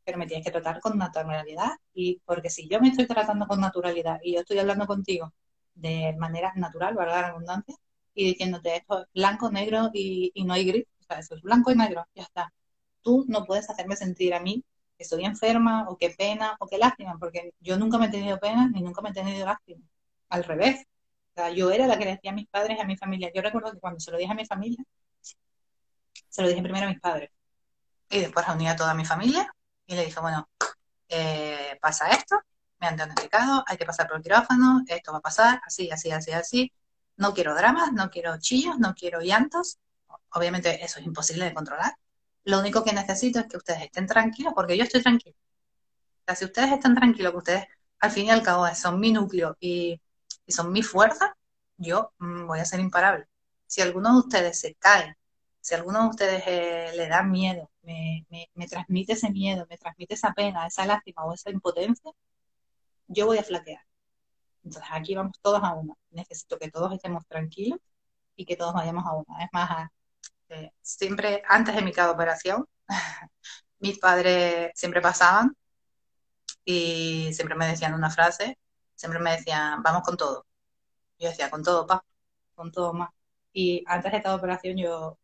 [0.05, 3.59] pero me tienes que tratar con naturalidad y porque si yo me estoy tratando con
[3.61, 5.33] naturalidad y yo estoy hablando contigo
[5.75, 7.75] de manera natural, valga la abundancia,
[8.13, 11.71] y diciéndote esto es blanco, negro y, no hay gris, o sea, eso es blanco
[11.71, 12.53] y negro, ya está.
[13.01, 14.63] Tú no puedes hacerme sentir a mí
[14.97, 18.39] que estoy enferma o que pena o que lástima, porque yo nunca me he tenido
[18.39, 19.81] pena ni nunca me he tenido lástima.
[20.29, 20.85] Al revés.
[21.31, 23.31] O sea, yo era la que le decía a mis padres y a mi familia.
[23.33, 24.83] Yo recuerdo que cuando se lo dije a mi familia,
[26.29, 27.29] se lo dije primero a mis padres.
[28.09, 29.51] Y después reuní a toda mi familia
[29.85, 30.49] y le dije, bueno,
[31.09, 32.39] eh, pasa esto,
[32.79, 36.11] me han diagnosticado, hay que pasar por el quirófano, esto va a pasar, así, así,
[36.11, 36.73] así, así.
[37.17, 39.79] No quiero dramas, no quiero chillos, no quiero llantos.
[40.33, 41.93] Obviamente eso es imposible de controlar.
[42.45, 45.35] Lo único que necesito es que ustedes estén tranquilos porque yo estoy tranquila.
[46.25, 47.67] sea, si ustedes están tranquilos, que ustedes
[47.99, 50.01] al fin y al cabo son mi núcleo y,
[50.47, 51.35] son mi fuerza,
[51.77, 53.27] yo mm, voy a ser imparable.
[53.67, 55.15] Si alguno de ustedes se cae,
[55.61, 58.25] si alguno de ustedes eh, le da miedo, me,
[58.55, 62.11] me, transmite ese miedo, me transmite esa pena, esa lástima o esa impotencia,
[63.09, 63.81] yo voy a flaquear.
[64.63, 65.95] Entonces aquí vamos todos a una.
[66.11, 67.79] Necesito que todos estemos tranquilos
[68.35, 69.43] y que todos vayamos a una.
[69.43, 69.89] Es más,
[70.49, 72.67] eh, siempre antes de mi cada operación,
[73.79, 75.55] mis padres siempre pasaban
[76.65, 78.57] y siempre me decían una frase,
[78.95, 80.45] siempre me decían, vamos con todo.
[81.19, 82.03] Yo decía, con todo, pa,
[82.55, 83.09] con todo más.
[83.53, 85.19] Y antes de cada operación, yo,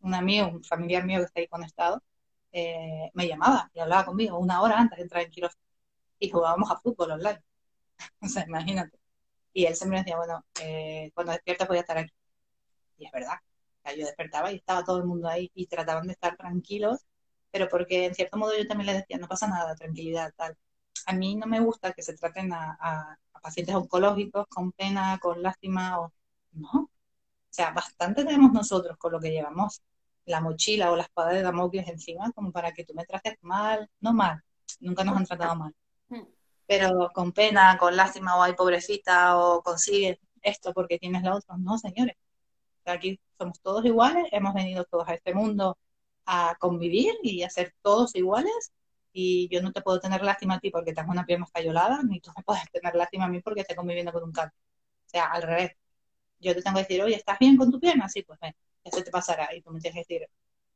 [0.00, 2.02] un amigo, un familiar mío que está ahí conectado,
[2.52, 5.65] eh, me llamaba y hablaba conmigo una hora antes de entrar en quirófano
[6.18, 7.42] y jugábamos a fútbol online.
[8.22, 8.98] o sea, imagínate.
[9.52, 12.12] Y él siempre me decía, bueno, eh, cuando despiertas voy a estar aquí.
[12.98, 13.38] Y es verdad.
[13.96, 17.06] yo despertaba y estaba todo el mundo ahí y trataban de estar tranquilos,
[17.50, 20.56] pero porque en cierto modo yo también les decía, no pasa nada, tranquilidad, tal.
[21.06, 26.00] A mí no me gusta que se traten a, pacientes oncológicos con pena, con lástima,
[26.00, 26.12] o
[26.52, 26.70] no.
[26.72, 26.90] O
[27.50, 29.82] sea, bastante tenemos nosotros con lo que llevamos
[30.26, 33.88] la mochila o la espada de Damocles encima, como para que tú me trates mal,
[34.00, 34.42] no mal,
[34.80, 35.74] nunca nos han tratado mal,
[36.66, 41.56] pero con pena, con lástima o ay pobrecita o consigue esto porque tienes lo otro.
[41.58, 42.16] No, señores.
[42.84, 45.76] Aquí somos todos iguales, hemos venido todos a este mundo
[46.26, 48.72] a convivir y a ser todos iguales
[49.12, 52.20] y yo no te puedo tener lástima a ti porque tengo una pierna escayolada, ni
[52.20, 54.58] tú me puedes tener lástima a mí porque estoy conviviendo con un cáncer.
[55.06, 55.72] O sea, al revés.
[56.40, 58.08] Yo te tengo que decir, oye, ¿estás bien con tu pierna?
[58.08, 59.54] Sí, pues venga, ya se te pasará.
[59.54, 60.28] Y tú me tienes que decir,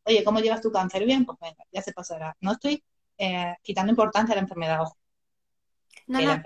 [0.04, 1.04] oye, ¿cómo llevas tu cáncer?
[1.06, 2.36] Bien, pues venga, ya se pasará.
[2.40, 2.84] No estoy
[3.18, 4.96] eh, quitando importancia a la enfermedad, ojo.
[6.06, 6.42] No, no.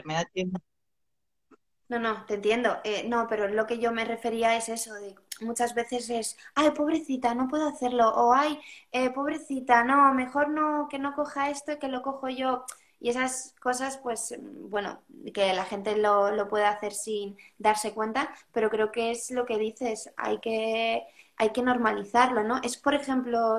[1.89, 2.79] No, no, te entiendo.
[2.85, 6.71] Eh, no, pero lo que yo me refería es eso, de muchas veces es, ay,
[6.71, 8.59] pobrecita, no puedo hacerlo, o ay,
[8.93, 12.65] eh, pobrecita, no, mejor no, que no coja esto, que lo cojo yo.
[13.01, 14.35] Y esas cosas, pues,
[14.71, 15.03] bueno,
[15.35, 19.45] que la gente lo, lo puede hacer sin darse cuenta, pero creo que es lo
[19.45, 21.03] que dices, hay que,
[21.37, 22.61] hay que normalizarlo, ¿no?
[22.63, 23.59] Es, por ejemplo,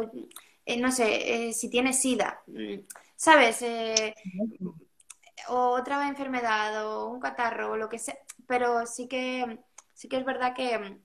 [0.66, 2.80] eh, no sé, si tienes SIDA, mm,
[3.16, 3.64] ¿sabes?
[5.50, 8.18] O otra enfermedad o un catarro o lo que sea,
[8.48, 9.60] pero sí que,
[9.94, 11.00] sí que es verdad que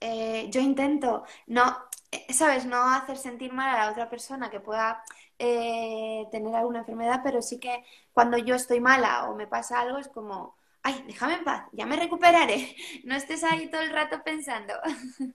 [0.00, 1.76] eh, yo intento no,
[2.12, 2.66] eh, ¿sabes?
[2.66, 5.02] No hacer sentir mal a la otra persona que pueda
[5.38, 9.98] eh, tener alguna enfermedad, pero sí que cuando yo estoy mala o me pasa algo
[9.98, 14.22] es como, ay, déjame en paz, ya me recuperaré, no estés ahí todo el rato
[14.24, 14.74] pensando.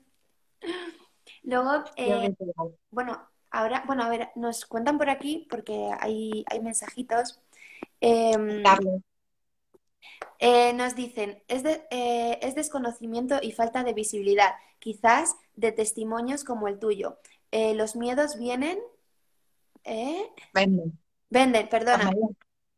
[1.44, 1.84] Luego,
[2.90, 7.40] bueno, ahora, bueno, a ver, nos cuentan por aquí, porque hay, hay mensajitos.
[8.00, 8.64] Em,
[10.40, 16.68] eh, nos dicen, es, eh, es, desconocimiento y falta de visibilidad, quizás de testimonios como
[16.68, 17.20] el tuyo.
[17.52, 18.80] Eh, los miedos vienen...
[20.54, 21.00] Venden.
[21.30, 22.12] Venden, perdona.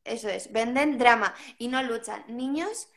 [0.03, 2.23] Eso es, venden drama y no luchan.
[2.27, 2.89] Niños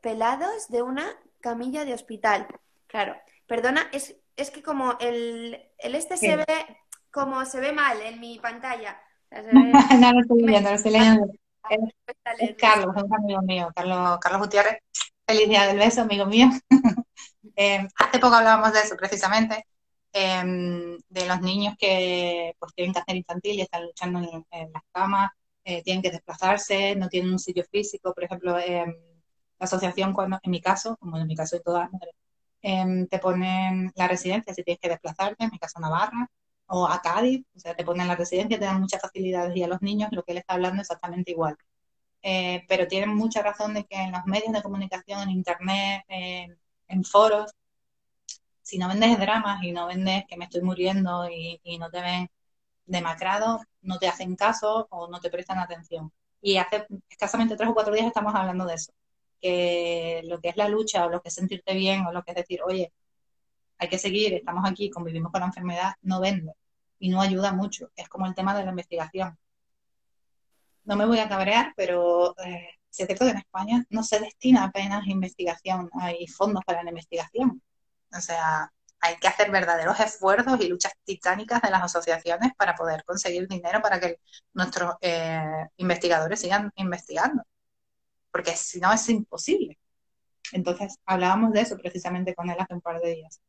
[0.00, 2.46] pelados de una camilla de hospital.
[2.86, 3.16] Claro,
[3.46, 6.44] perdona, es, es que como el, el este se ve
[7.10, 9.00] como se ve mal en mi pantalla.
[10.00, 11.26] no lo estoy viendo, lo estoy leyendo.
[11.68, 14.78] Es, Carlos, es un amigo mío, Carlos, Carlos Gutiérrez.
[15.26, 16.48] Feliz día del beso, amigo mío.
[17.56, 19.64] eh, hace poco hablábamos de eso precisamente,
[20.12, 20.42] eh,
[21.08, 24.18] de los niños que pues tienen cáncer infantil y están luchando
[24.50, 25.30] en, las camas,
[25.64, 28.12] eh, tienen que desplazarse, no tienen un sitio físico.
[28.12, 31.82] Por ejemplo, eh, la asociación, cuando, en mi caso, como en mi caso de todas
[31.82, 32.14] las mujeres,
[33.08, 36.28] te ponen la residencia si tienes que desplazarte, en mi caso Navarra,
[36.70, 39.68] o a Cádiz, o sea, te ponen la residencia, te dan muchas facilidades y a
[39.68, 41.56] los niños lo que él está hablando es exactamente igual.
[42.22, 47.04] Eh, pero tienen mucha razón de que en los medios de comunicación, en internet, en
[47.04, 47.52] foros,
[48.70, 52.30] si no vendes dramas y no vendes que me estoy muriendo y, no te ven
[52.86, 56.12] demacrado, no te hacen caso o no te prestan atención.
[56.40, 58.92] Y hace escasamente tres o cuatro días estamos hablando de eso,
[59.40, 62.32] que lo que es la lucha o lo que es sentirte bien o lo que
[62.32, 62.92] es decir, oye,
[63.80, 66.52] hay que seguir, estamos aquí, convivimos con la enfermedad, no vende
[66.98, 67.90] y no ayuda mucho.
[67.96, 69.38] Es como el tema de la investigación.
[70.84, 74.64] No me voy a cabrear, pero eh, es cierto que en España no se destina
[74.64, 77.62] apenas investigación, hay fondos para la investigación.
[78.14, 78.70] O sea,
[79.00, 83.80] hay que hacer verdaderos esfuerzos y luchas titánicas de las asociaciones para poder conseguir dinero
[83.80, 84.18] para que
[84.52, 85.42] nuestros eh,
[85.78, 87.42] investigadores sigan investigando.
[88.30, 89.78] Porque si no es imposible.
[90.52, 93.40] Entonces, hablábamos de eso precisamente con él hace un par de días.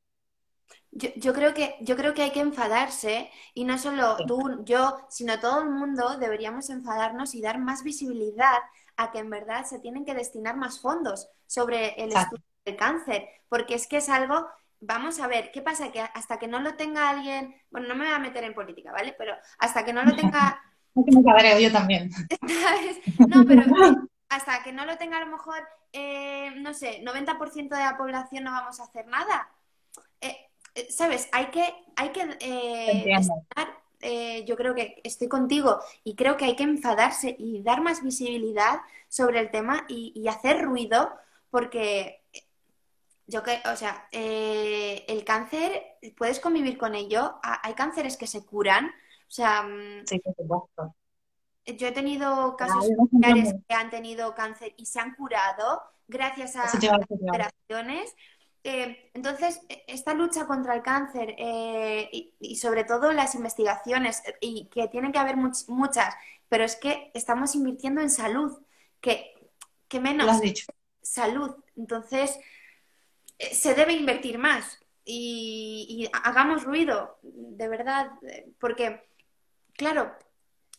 [0.91, 5.39] Yo, creo que, yo creo que hay que enfadarse y no solo tú, yo, sino
[5.39, 8.59] todo el mundo deberíamos enfadarnos y dar más visibilidad
[8.97, 13.29] a que en verdad se tienen que destinar más fondos sobre el estudio del cáncer,
[13.47, 14.47] porque es que es algo,
[14.81, 15.93] vamos a ver, ¿qué pasa?
[15.93, 18.91] Que hasta que no lo tenga alguien, bueno, no me voy a meter en política,
[18.91, 19.15] ¿vale?
[19.17, 20.61] Pero hasta que no lo tenga
[20.95, 22.09] me cabreo yo también.
[23.27, 23.63] no, pero
[24.29, 28.43] hasta que no lo tenga a lo mejor, eh, no sé, 90% de la población
[28.43, 29.49] no vamos a hacer nada.
[30.21, 30.50] Eh,
[30.89, 31.29] ¿Sabes?
[31.31, 32.23] Hay que, hay que
[34.45, 38.79] yo creo que estoy contigo y creo que hay que enfadarse y dar más visibilidad
[39.07, 41.11] sobre el tema y, hacer ruido
[41.49, 42.23] porque
[43.27, 48.87] yo que, o sea, el cáncer, puedes convivir con ello, hay cánceres que se curan,
[48.87, 50.05] o sea, mm,
[51.77, 56.63] yo he tenido casos familiares que han tenido cáncer y se han curado gracias a
[56.63, 58.13] las operaciones.
[58.63, 62.09] Eh, entonces, e, esta lucha contra el cáncer eh,
[62.39, 66.13] y, sobre todo las investigaciones, y que tienen que haber muchas,
[66.49, 68.59] pero es que estamos invirtiendo en salud,
[68.99, 69.33] que,
[69.87, 70.39] que menos
[71.01, 71.55] salud.
[71.75, 72.39] Entonces,
[73.39, 78.11] eh, se debe invertir más y, y hagamos ruido, de verdad,
[78.59, 79.03] porque,
[79.73, 80.15] claro,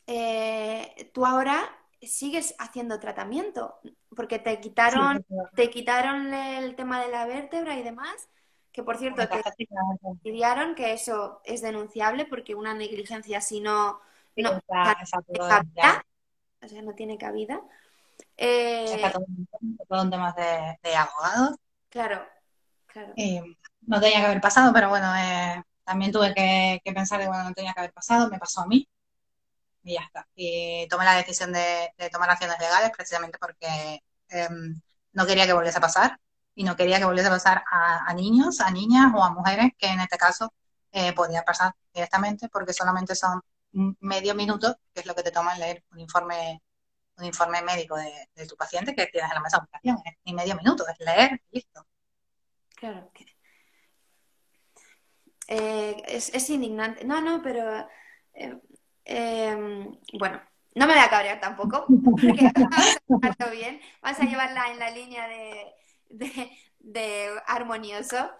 [0.06, 1.68] eh, tú ahora
[2.02, 3.78] sigues haciendo tratamiento,
[4.14, 5.24] porque te quitaron,
[5.54, 8.28] te quitaron el tema de la vértebra y demás,
[8.72, 9.42] que por cierto te
[10.12, 14.00] estudiaron que eso es denunciable porque una negligencia si no,
[14.36, 14.60] no o
[16.68, 17.60] sea, no tiene cabida.
[18.36, 19.02] Eh,
[19.88, 21.56] todo un tema de, de abogados.
[21.88, 22.26] Claro,
[22.86, 23.12] claro.
[23.82, 27.44] no tenía que haber pasado, pero bueno, eh, también tuve que, que, pensar que bueno,
[27.44, 28.88] no tenía que haber pasado, me pasó a mí
[29.82, 30.28] y ya está.
[30.34, 34.80] Y tomé la decisión de, tomar acciones legales precisamente porque em,
[35.12, 36.20] no quería que volviese a pasar
[36.54, 39.88] y no quería que volviese a pasar a, niños, a niñas o a mujeres que
[39.88, 40.52] en este caso
[40.92, 43.40] eh, podía pasar directamente porque solamente son
[44.00, 46.62] medio minuto, que es lo que te toma leer un informe
[47.18, 49.98] un informe médico de, tu paciente que tienes en la mesa de operación.
[50.24, 51.86] Es medio minuto, es leer y listo.
[52.76, 53.10] Claro.
[55.48, 57.04] Eh, es, indignante.
[57.04, 57.86] No, no, pero
[58.32, 58.58] eh,
[59.04, 60.40] Em, bueno,
[60.74, 62.50] no me voy a cabrear tampoco, porque
[63.08, 65.28] vamos a bien, vas a llevarla en la línea
[66.08, 68.30] de, armonioso,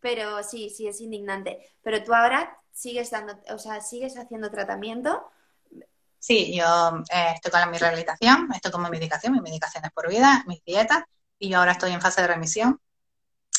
[0.00, 1.74] pero sí, sí, es indignante.
[1.82, 5.30] Pero tú ahora sigues dando, o sea, sigues haciendo tratamiento.
[6.18, 10.08] Sí, yo eh, estoy con mi rehabilitación, estoy con mi medicación, mi medicación es por
[10.08, 11.04] vida, mis dietas,
[11.38, 12.80] y yo ahora estoy en fase de remisión,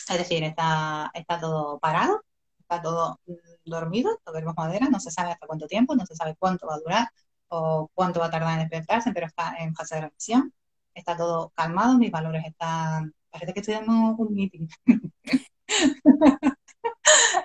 [0.10, 2.24] es decir, está, está todo parado,
[2.60, 3.20] está todo
[3.66, 6.80] dormido, veremos madera, no se sabe hasta cuánto tiempo, no se sabe cuánto va a
[6.80, 7.10] durar
[7.50, 10.54] o cuánto va a tardar en despertarse, pero está en fase de remisión,
[10.94, 14.68] está todo calmado, mis valores están, parece que estoy dando un meeting.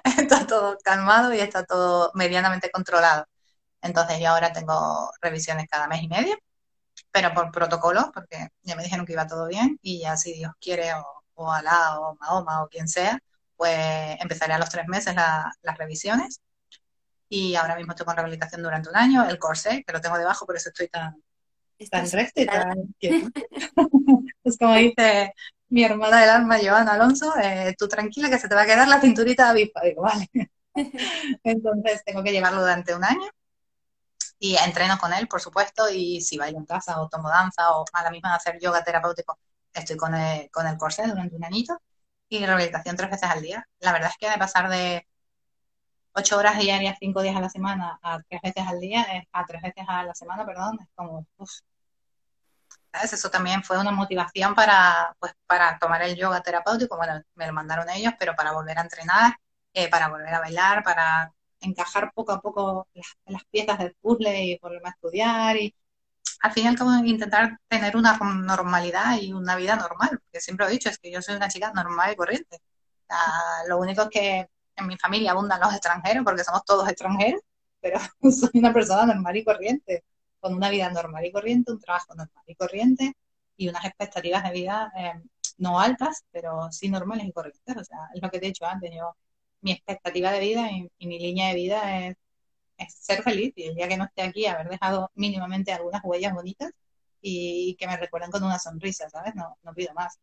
[0.04, 3.26] está todo calmado y está todo medianamente controlado.
[3.82, 6.36] Entonces yo ahora tengo revisiones cada mes y medio,
[7.12, 10.52] pero por protocolo, porque ya me dijeron que iba todo bien y ya si Dios
[10.60, 11.04] quiere o,
[11.34, 13.18] o Alá o Mahoma o quien sea,
[13.58, 13.76] pues
[14.20, 16.40] empezaré a los tres meses las revisiones.
[17.28, 20.46] Y ahora mismo estoy con rehabilitación durante un año, el corsé, que lo tengo debajo,
[20.46, 21.22] por eso estoy tan,
[21.90, 22.94] tan recta y tan
[24.44, 25.34] es como dice
[25.70, 28.88] mi hermana del alma, Joana Alonso, eh, tú tranquila que se te va a quedar
[28.88, 29.82] la cinturita avispa.
[29.82, 30.30] Digo, vale.
[31.42, 33.28] Entonces tengo que llevarlo durante un año.
[34.38, 37.84] Y entreno con él, por supuesto, y si bailo en casa o tomo danza o
[37.92, 39.38] a la misma hacer yoga terapéutico,
[39.74, 41.78] estoy con el, con el corsé durante un añito
[42.28, 43.66] y rehabilitación tres veces al día.
[43.80, 45.06] La verdad es que de pasar de
[46.12, 49.62] ocho horas diarias, cinco días a la semana, a tres veces al día, a tres
[49.62, 51.26] veces a la semana, perdón, es como,
[52.92, 53.12] ¿Sabes?
[53.12, 57.52] Eso también fue una motivación para, pues, para tomar el yoga terapéutico, bueno, me lo
[57.52, 59.34] mandaron ellos, pero para volver a entrenar,
[59.74, 64.42] eh, para volver a bailar, para encajar poco a poco las, las piezas del puzzle
[64.42, 65.74] y volver a estudiar y
[66.40, 70.88] al fin y intentar tener una normalidad y una vida normal, porque siempre he dicho,
[70.88, 72.58] es que yo soy una chica normal y corriente.
[73.68, 77.40] lo único es que en mi familia abundan los extranjeros, porque somos todos extranjeros,
[77.80, 77.98] pero
[78.30, 80.04] soy una persona normal y corriente,
[80.40, 83.12] con una vida normal y corriente, un trabajo normal y corriente
[83.56, 85.14] y unas expectativas de vida eh,
[85.58, 87.76] no altas, pero sí normales y corrientes.
[87.76, 89.16] O sea, es lo que te he dicho antes, yo,
[89.60, 92.16] mi expectativa de vida y mi línea de vida es
[92.78, 96.34] es ser feliz y el día que no esté aquí haber dejado mínimamente algunas huellas
[96.34, 96.72] bonitas
[97.22, 99.34] y que me recuerden con una sonrisa, ¿sabes?
[99.36, 100.18] No, no pido más.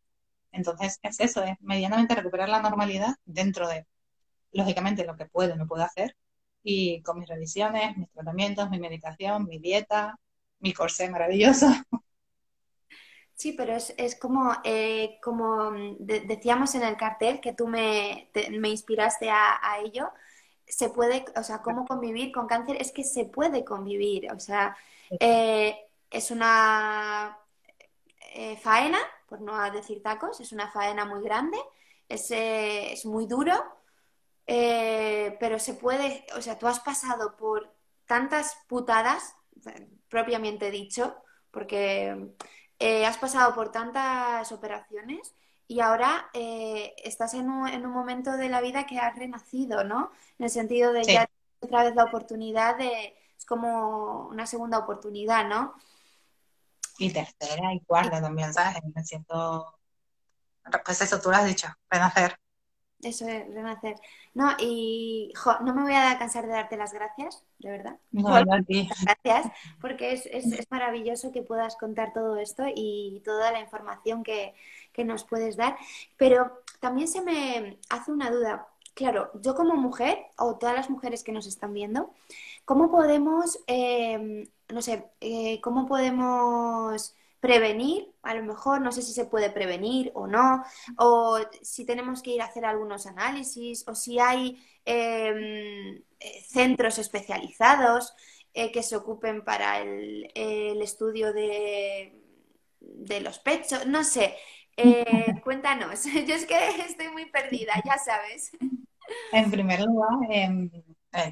[0.52, 3.86] Entonces es eso, es medianamente recuperar la normalidad dentro de,
[4.52, 6.16] lógicamente, lo que puedo y no puedo hacer
[6.64, 10.18] y con mis revisiones, mis tratamientos, mi medicación, mi dieta,
[10.60, 11.66] mi corsé maravilloso.
[13.34, 18.68] Sí, pero es, es como, eh, como decíamos en el cartel que tú me, me
[18.70, 20.10] inspiraste a, a ello,
[20.66, 24.76] se puede, o sea, cómo convivir con cáncer, es que se puede convivir, o sea,
[25.20, 25.76] eh,
[26.10, 27.38] es una
[28.34, 28.98] eh, faena,
[29.28, 31.58] por no decir tacos, es una faena muy grande,
[32.08, 33.54] es, eh, es muy duro,
[34.46, 37.72] pero se puede, o sea, tú has pasado por
[38.06, 39.34] tantas putadas
[40.08, 41.16] propiamente dicho,
[41.50, 42.30] porque
[42.80, 45.34] has pasado por tantas operaciones
[45.68, 49.84] y ahora eh, estás en un, en un, momento de la vida que has renacido,
[49.84, 50.12] ¿no?
[50.38, 51.30] En el sentido de que ya
[51.60, 55.74] otra vez la oportunidad de, es como una segunda oportunidad, ¿no?
[56.98, 58.76] Y tercera y cuarta también, ¿sabes?
[58.94, 59.78] Me siento,
[60.84, 62.38] pues eso tú lo has dicho, renacer.
[63.02, 63.96] Eso es, renacer.
[64.34, 65.32] No, y
[65.64, 67.96] no me voy a cansar de darte las gracias, de verdad.
[68.10, 73.60] No, gracias, porque es, es, es, maravilloso que puedas contar todo esto y toda la
[73.60, 74.54] información que,
[74.92, 75.76] que, nos puedes dar.
[76.16, 78.66] Pero también se me hace una duda.
[78.94, 82.14] Claro, yo como mujer, o todas las mujeres que nos están viendo,
[82.64, 87.14] ¿cómo podemos, eh, no sé, eh, cómo podemos
[87.46, 90.64] prevenir, a lo mejor no sé si se puede prevenir o no,
[90.98, 96.98] o si tenemos que ir a hacer algunos análisis, o si hay em, eh, centros
[96.98, 98.14] especializados
[98.52, 100.28] eh, que se ocupen para el,
[100.82, 102.20] estudio de,
[102.80, 104.34] de, los pechos, no sé.
[104.76, 108.50] Eh, cuéntanos, yo es que estoy muy perdida, ya sabes.
[109.30, 110.68] En primer lugar, em,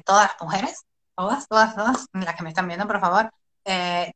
[0.05, 3.29] todas las mujeres, todas, todas, todas, las que me están viendo, por favor,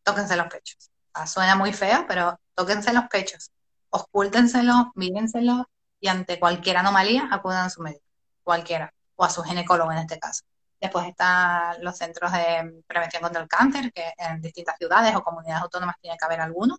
[0.06, 0.89] tóquense los pechos
[1.26, 3.52] suena muy feo, pero tóquense los pechos,
[3.90, 5.70] oscúltenselo, mírenselo
[6.00, 8.06] y ante cualquier anomalía acudan a su médico,
[8.44, 10.44] cualquiera, o a su ginecólogo en este caso.
[10.80, 15.64] Después están los centros de prevención contra el cáncer, que en distintas ciudades o comunidades
[15.64, 16.78] autónomas tiene que haber alguno.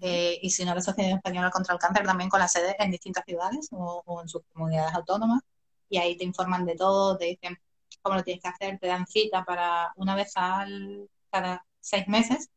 [0.00, 2.90] Eh, y si no, la Sociedad Española contra el Cáncer también con la sede en
[2.90, 5.42] distintas ciudades o, o, en sus comunidades autónomas.
[5.88, 7.56] Y ahí te informan de todo, te dicen
[8.02, 12.50] cómo lo tienes que hacer, te dan cita para una vez al, cada seis meses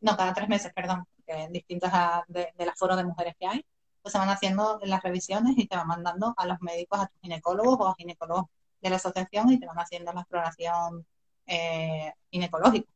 [0.00, 1.92] no, cada tres meses, perdón, en distintas
[2.28, 3.64] de, de las foros de mujeres que hay,
[4.02, 7.20] pues se van haciendo las revisiones y te van mandando a los médicos, a tus
[7.20, 8.46] ginecólogos o a ginecólogos
[8.80, 11.06] de la asociación y te van haciendo la exploración
[11.46, 12.88] eh, ginecológica,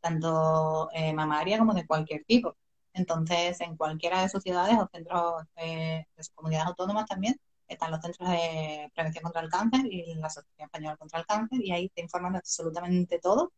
[0.00, 2.56] tanto eh, mamaria como de cualquier tipo.
[2.92, 7.36] Entonces, en cualquiera de sus ciudades o centros eh, de comunidades autónomas también
[7.68, 11.60] están los centros de prevención contra el cáncer y la Asociación Española contra el Cáncer
[11.62, 13.52] y ahí te informan absolutamente todo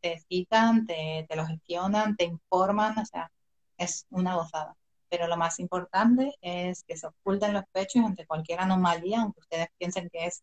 [0.00, 3.30] te citan, te, te lo gestionan, te informan, o sea,
[3.76, 4.76] es una gozada.
[5.08, 9.68] Pero lo más importante es que se oculten los pechos ante cualquier anomalía, aunque ustedes
[9.78, 10.42] piensen que es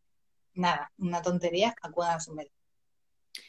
[0.54, 2.56] nada, una tontería, acudan a su médico.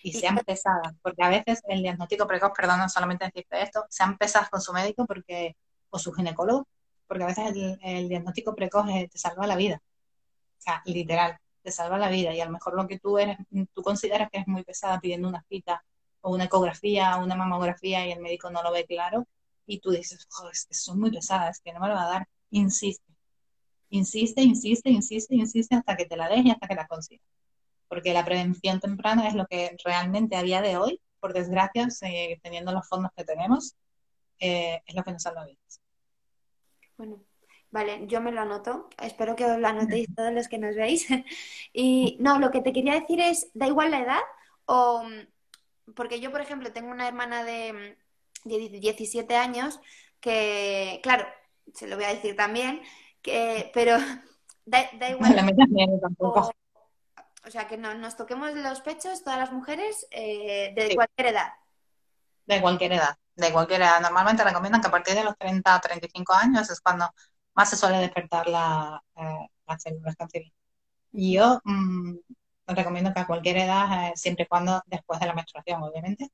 [0.02, 4.18] Y sean pesadas, porque a veces el diagnóstico precoz, perdón, no solamente decirte esto, sean
[4.18, 5.56] pesadas con su médico porque
[5.90, 6.68] o su ginecólogo,
[7.06, 9.80] porque a veces el, el diagnóstico precoz te salva la vida.
[10.58, 12.34] O sea, literal, te salva la vida.
[12.34, 13.38] Y a lo mejor lo que tú eres,
[13.72, 15.82] tú consideras que es muy pesada pidiendo una cita
[16.20, 19.26] o una ecografía, una mamografía y el médico no lo ve claro
[19.66, 22.10] y tú dices, oh, es que son muy pesadas, que no me lo va a
[22.10, 23.04] dar, insiste.
[23.90, 27.26] Insiste, insiste, insiste, insiste hasta que te la des y hasta que la consigas.
[27.88, 31.88] Porque la prevención temprana es lo que realmente a día de hoy, por desgracia,
[32.42, 33.76] teniendo los fondos que tenemos,
[34.40, 35.80] eh, es lo que nos salva vidas.
[36.96, 37.22] Bueno,
[37.70, 38.88] Vale, yo me lo anoto.
[39.00, 41.06] Espero que os lo anotéis todos los que nos veis.
[41.72, 44.20] y no, lo que te quería decir es, da igual la edad
[44.64, 45.02] o
[45.94, 47.96] porque yo, por ejemplo, tengo una hermana de,
[48.44, 49.80] 17 años
[50.20, 51.26] que, claro,
[51.74, 52.82] se lo voy a decir también,
[53.22, 53.96] que, pero
[54.66, 55.36] da, igual.
[56.00, 56.50] tampoco.
[57.46, 61.52] O, sea, que no, nos toquemos los pechos todas las mujeres eh, de cualquier edad.
[62.46, 64.00] De cualquier edad, de cualquier edad.
[64.00, 67.08] Normalmente recomiendan que a partir de los 30 a 35 años es cuando
[67.54, 70.58] más se suele despertar la, eh, las células cancerígenas.
[71.12, 72.16] Y yo, mm,
[72.74, 76.30] recomiendo que a cualquier edad, eh, siempre y cuando después de la menstruación, obviamente.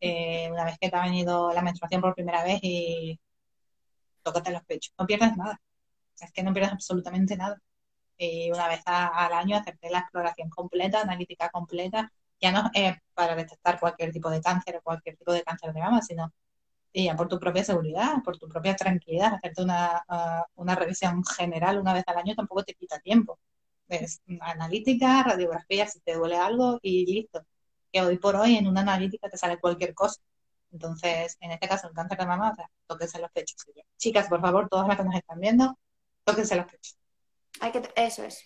[0.00, 3.18] Eh, una vez que te ha venido la menstruación por primera vez y
[4.22, 4.94] tócate los pechos.
[4.98, 5.60] No pierdes nada.
[6.20, 7.60] es que no pierdes absolutamente nada.
[8.18, 13.34] Y una vez al año hacerte la exploración completa, analítica completa, ya no es para
[13.36, 16.32] detectar cualquier tipo de cáncer o cualquier tipo de cáncer de mama, sino
[16.94, 21.78] ya por tu propia seguridad, por tu propia tranquilidad, hacerte una, uh, una revisión general
[21.78, 23.38] una vez al año tampoco te quita tiempo
[23.88, 27.44] es analítica, radiografía, si te duele algo y listo.
[27.92, 30.20] Que hoy por hoy en una analítica te sale cualquier cosa.
[30.70, 33.56] Entonces, en este caso, el cáncer de mama, o sea, tóquense los pechos.
[33.96, 35.78] Chicas, por favor, todas las que nos están viendo,
[36.24, 36.98] tóquense los pechos.
[37.60, 38.44] Hay que, eso es.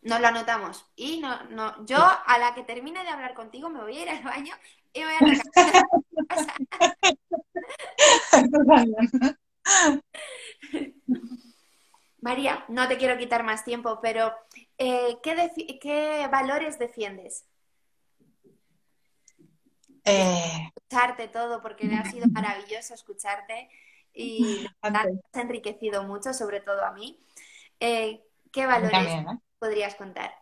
[0.00, 0.86] Nos lo anotamos.
[0.96, 4.08] Y no, no, yo a la que termine de hablar contigo me voy a ir
[4.08, 4.54] al baño
[4.92, 5.18] y voy a
[12.20, 14.32] María, no te quiero quitar más tiempo, pero
[14.76, 17.46] eh, ¿qué, valores defiendes?
[20.04, 20.70] Eh...
[20.74, 23.70] Escucharte todo, porque ha sido maravilloso escucharte
[24.12, 27.22] y te has enriquecido mucho, sobre todo a mí.
[27.78, 29.26] Eh, ¿Qué valores ¿eh?
[29.58, 30.34] podrías contar?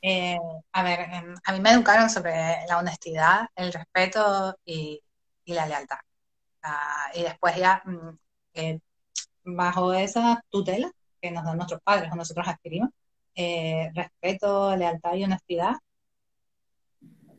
[0.00, 0.38] Eh,
[0.72, 2.32] a ver, em, a mí me educaron sobre
[2.68, 5.02] la honestidad, el respeto y,
[5.46, 5.98] la lealtad.
[6.62, 8.18] Ah, y después ya, mm,
[9.44, 10.90] bajo esa tutela
[11.20, 12.90] que nos dan nuestros padres o nosotros adquirimos,
[13.34, 15.74] eh, respeto, lealtad y honestidad,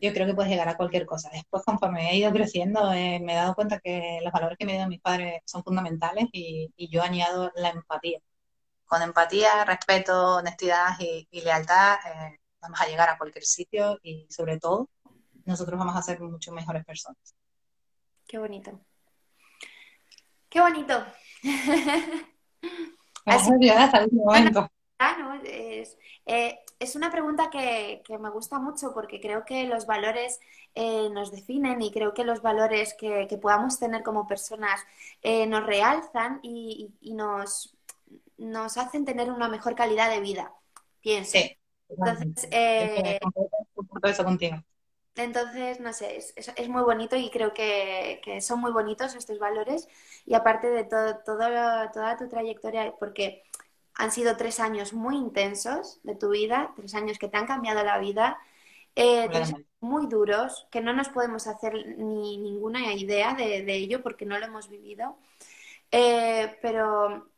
[0.02, 1.30] yo creo que puedes llegar a cualquier cosa.
[1.32, 4.90] Después, conforme he ido creciendo, me he dado cuenta que los valores que me dieron
[4.90, 8.19] mis padres son fundamentales y, yo añado la empatía.
[8.86, 14.60] Con empatía, respeto, honestidad y, lealtad eh, vamos a llegar a cualquier sitio y sobre
[14.60, 14.90] todo
[15.45, 17.36] nosotros vamos a ser mucho mejores personas.
[18.27, 18.80] Qué bonito.
[20.49, 21.06] Qué bonito.
[23.26, 23.52] Así,
[25.46, 30.40] es, eh, es una pregunta que, me gusta mucho porque creo que los valores
[30.74, 34.82] eh, nos definen y creo que los valores que, podamos tener como personas
[35.22, 37.76] eh, nos realzan y, nos,
[38.38, 40.54] nos hacen tener una mejor calidad de vida,
[41.02, 41.38] pienso.
[41.88, 42.50] Entonces,
[45.16, 49.40] entonces, no sé, es, es, muy bonito y creo que, que, son muy bonitos estos
[49.40, 49.88] valores
[50.26, 51.40] y aparte de todo, todo,
[51.94, 53.44] toda tu trayectoria, porque
[53.96, 57.84] han sido tres años muy intensos de tu vida, tres años que te han cambiado
[57.84, 58.38] la vida,
[58.96, 64.02] eh, tres años muy duros, que no nos podemos hacer ni ninguna idea de, ello
[64.02, 65.18] porque no lo hemos vivido.
[65.92, 67.30] Eh, pero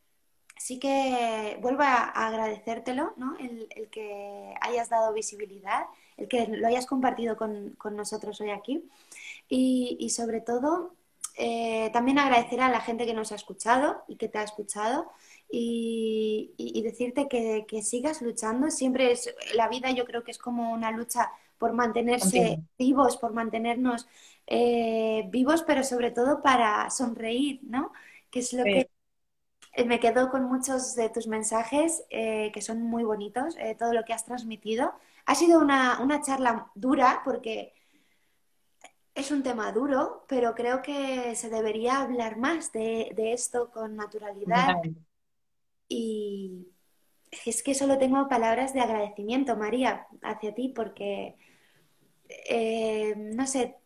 [0.56, 3.36] sí que vuelvo a, agradecértelo, ¿no?
[3.38, 5.86] El, que hayas dado visibilidad,
[6.18, 8.84] el que lo hayas compartido con, nosotros hoy aquí.
[9.48, 10.94] Y, sobre todo,
[11.38, 15.10] eh, también agradecer a la gente que nos ha escuchado y que te ha escuchado
[15.50, 18.70] y, decirte que, sigas luchando.
[18.70, 23.32] Siempre es, la vida yo creo que es como una lucha por mantenerse vivos, por
[23.32, 24.06] mantenernos
[24.46, 27.92] eh, vivos, pero sobre todo para sonreír, ¿no?
[28.30, 28.90] Que es lo que
[29.84, 34.04] me quedo con muchos de tus mensajes eh, que son muy bonitos, eh, todo lo
[34.04, 34.92] que has transmitido.
[35.28, 37.74] Ha sido una, charla dura porque
[39.14, 43.94] es un tema duro, pero creo que se debería hablar más de, de esto con
[43.94, 44.76] naturalidad,
[45.86, 46.68] y
[47.44, 51.36] es que solo tengo palabras de agradecimiento, María, hacia ti, porque,
[52.48, 53.76] eh, no sé,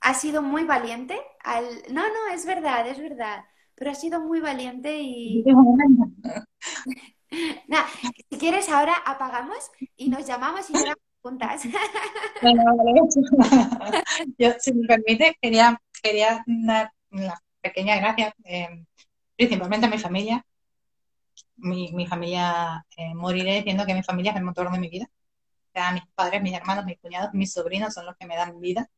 [0.00, 1.20] has sido muy valiente.
[1.44, 1.66] Al...
[1.92, 3.44] No, no, es verdad, es verdad,
[3.74, 5.44] pero has sido muy valiente y...
[7.30, 11.62] Si quieres ahora apagamos y nos llamamos y nos juntas.
[12.42, 12.64] Bueno,
[14.38, 18.84] Yo, si me permite, quería, quería dar una pequeña gracia, eh,
[19.36, 20.44] principalmente a mi familia,
[21.56, 25.06] mi, mi familia, eh, moriré diciendo que mi familia es el motor de mi vida.
[25.68, 28.58] O sea, mis padres, mis hermanos, mis cuñados, mis sobrinos son los que me dan
[28.60, 28.90] vida,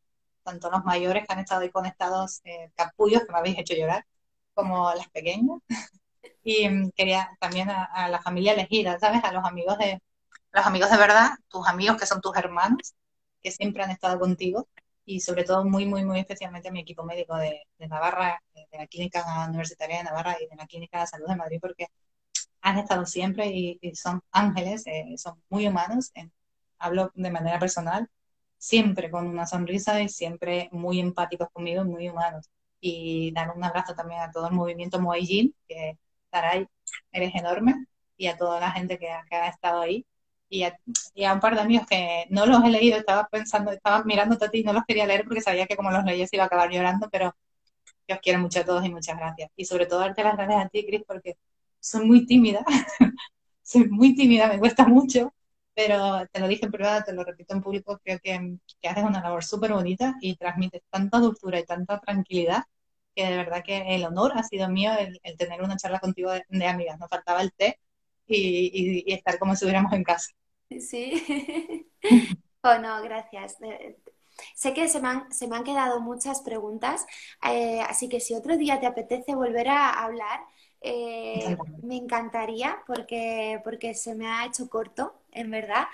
[0.42, 4.06] tanto los mayores que han estado ahí conectados, eh, capullos que me habéis hecho llorar,
[4.54, 5.58] como las pequeñas.
[6.42, 9.22] Y mm, quería también a, la familia elegida, ¿sabes?
[9.24, 10.00] A los amigos de
[10.52, 12.94] los amigos de verdad, tus amigos que son tus hermanos,
[13.42, 14.68] que siempre han estado contigo,
[15.04, 18.78] y sobre todo muy, muy, muy especialmente a mi equipo médico de, de Navarra, de
[18.78, 21.88] la Clínica Universitaria de Navarra y de la Clínica de Salud de Madrid, porque
[22.62, 26.12] han estado siempre y, son ángeles, eh, son muy humanos,
[26.78, 28.08] hablo de manera personal,
[28.58, 32.48] siempre con una sonrisa y siempre muy empáticos conmigo, muy humanos.
[32.80, 35.98] Y dar un abrazo también a todo el movimiento Moellín, que
[36.32, 36.66] Saray,
[37.12, 37.86] eres enorme,
[38.16, 40.06] y a toda la gente que, ha estado ahí.
[40.48, 40.78] Y a,
[41.14, 44.36] y a, un par de amigos que no los he leído, estaba pensando, estaba mirando
[44.40, 46.46] a ti y no los quería leer porque sabía que como los leía iba a
[46.46, 47.34] acabar llorando, pero
[48.08, 49.50] yo os quiero mucho a todos y muchas gracias.
[49.56, 51.36] Y sobre todo darte las gracias a ti, Cris, porque
[51.80, 52.64] soy muy tímida,
[53.62, 55.34] soy muy tímida, me cuesta mucho,
[55.74, 59.04] pero te lo dije en privado, te lo repito en público, creo que, que haces
[59.04, 62.64] una labor súper bonita y transmites tanta dulzura y tanta tranquilidad
[63.14, 66.66] que de verdad que el honor ha sido mío el, tener una charla contigo de,
[66.66, 66.98] amigas.
[66.98, 67.78] Nos faltaba el té
[68.26, 70.30] y, y, estar como si estuviéramos en casa.
[70.80, 71.86] Sí.
[72.62, 73.56] oh, no, gracias.
[74.54, 77.06] Sé que se me han, se me han quedado muchas preguntas,
[77.48, 80.40] eh, así que si otro día te apetece volver a hablar,
[80.80, 85.84] eh, me encantaría porque, porque se me ha hecho corto, en verdad.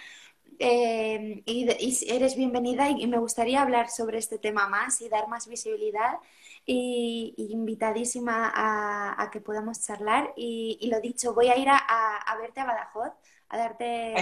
[0.59, 1.69] Eh, y,
[2.09, 6.19] eres bienvenida y, me gustaría hablar sobre este tema más y dar más visibilidad
[6.67, 12.65] y, invitadísima a, que podamos charlar y, lo dicho, voy a ir a, verte a
[12.65, 13.13] Badajoz
[13.51, 14.15] a darte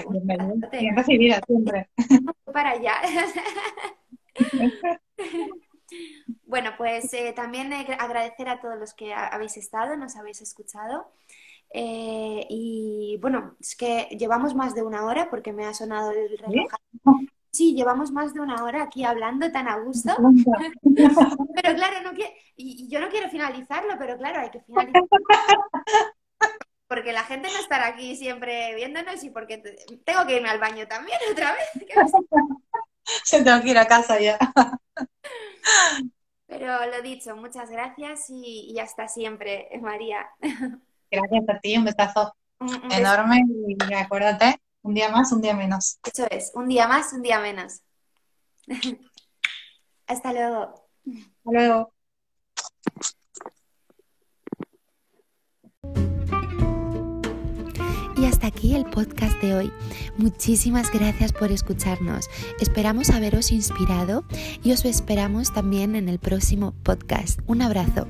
[0.73, 1.89] Bien recibida siempre.
[2.53, 2.95] para allá.
[6.45, 11.11] Bueno, pues eh, también agradecer a todos los que habéis estado, nos habéis escuchado.
[11.79, 16.39] Eh, y bueno, es que llevamos más de una hora porque me ha sonado el
[16.39, 16.73] reloj.
[17.51, 17.75] ¿Sí?
[17.75, 20.11] llevamos más de una hora aquí hablando tan a gusto.
[21.55, 22.13] pero claro, no
[22.57, 25.03] y, yo no quiero finalizarlo, pero claro, hay que finalizar.
[26.89, 29.59] porque la gente no estará aquí siempre viéndonos y porque
[30.03, 32.15] tengo que irme al baño también otra vez.
[33.23, 34.39] Se tengo que ir a casa ya.
[36.47, 40.27] Pero lo dicho, muchas gracias y, hasta siempre, María.
[41.11, 42.35] Gracias a ti, un besazo
[42.91, 45.99] enorme y acuérdate, un día más, un día menos.
[46.05, 47.83] Eso es, un día más, un día menos.
[50.07, 50.89] hasta luego.
[51.05, 51.93] Hasta luego.
[58.17, 59.73] Y hasta aquí el podcast de hoy.
[60.17, 62.31] Muchísimas gracias por escucharnos.
[62.61, 64.25] Esperamos haberos inspirado
[64.63, 67.41] y os esperamos también en el próximo podcast.
[67.47, 68.07] Un abrazo.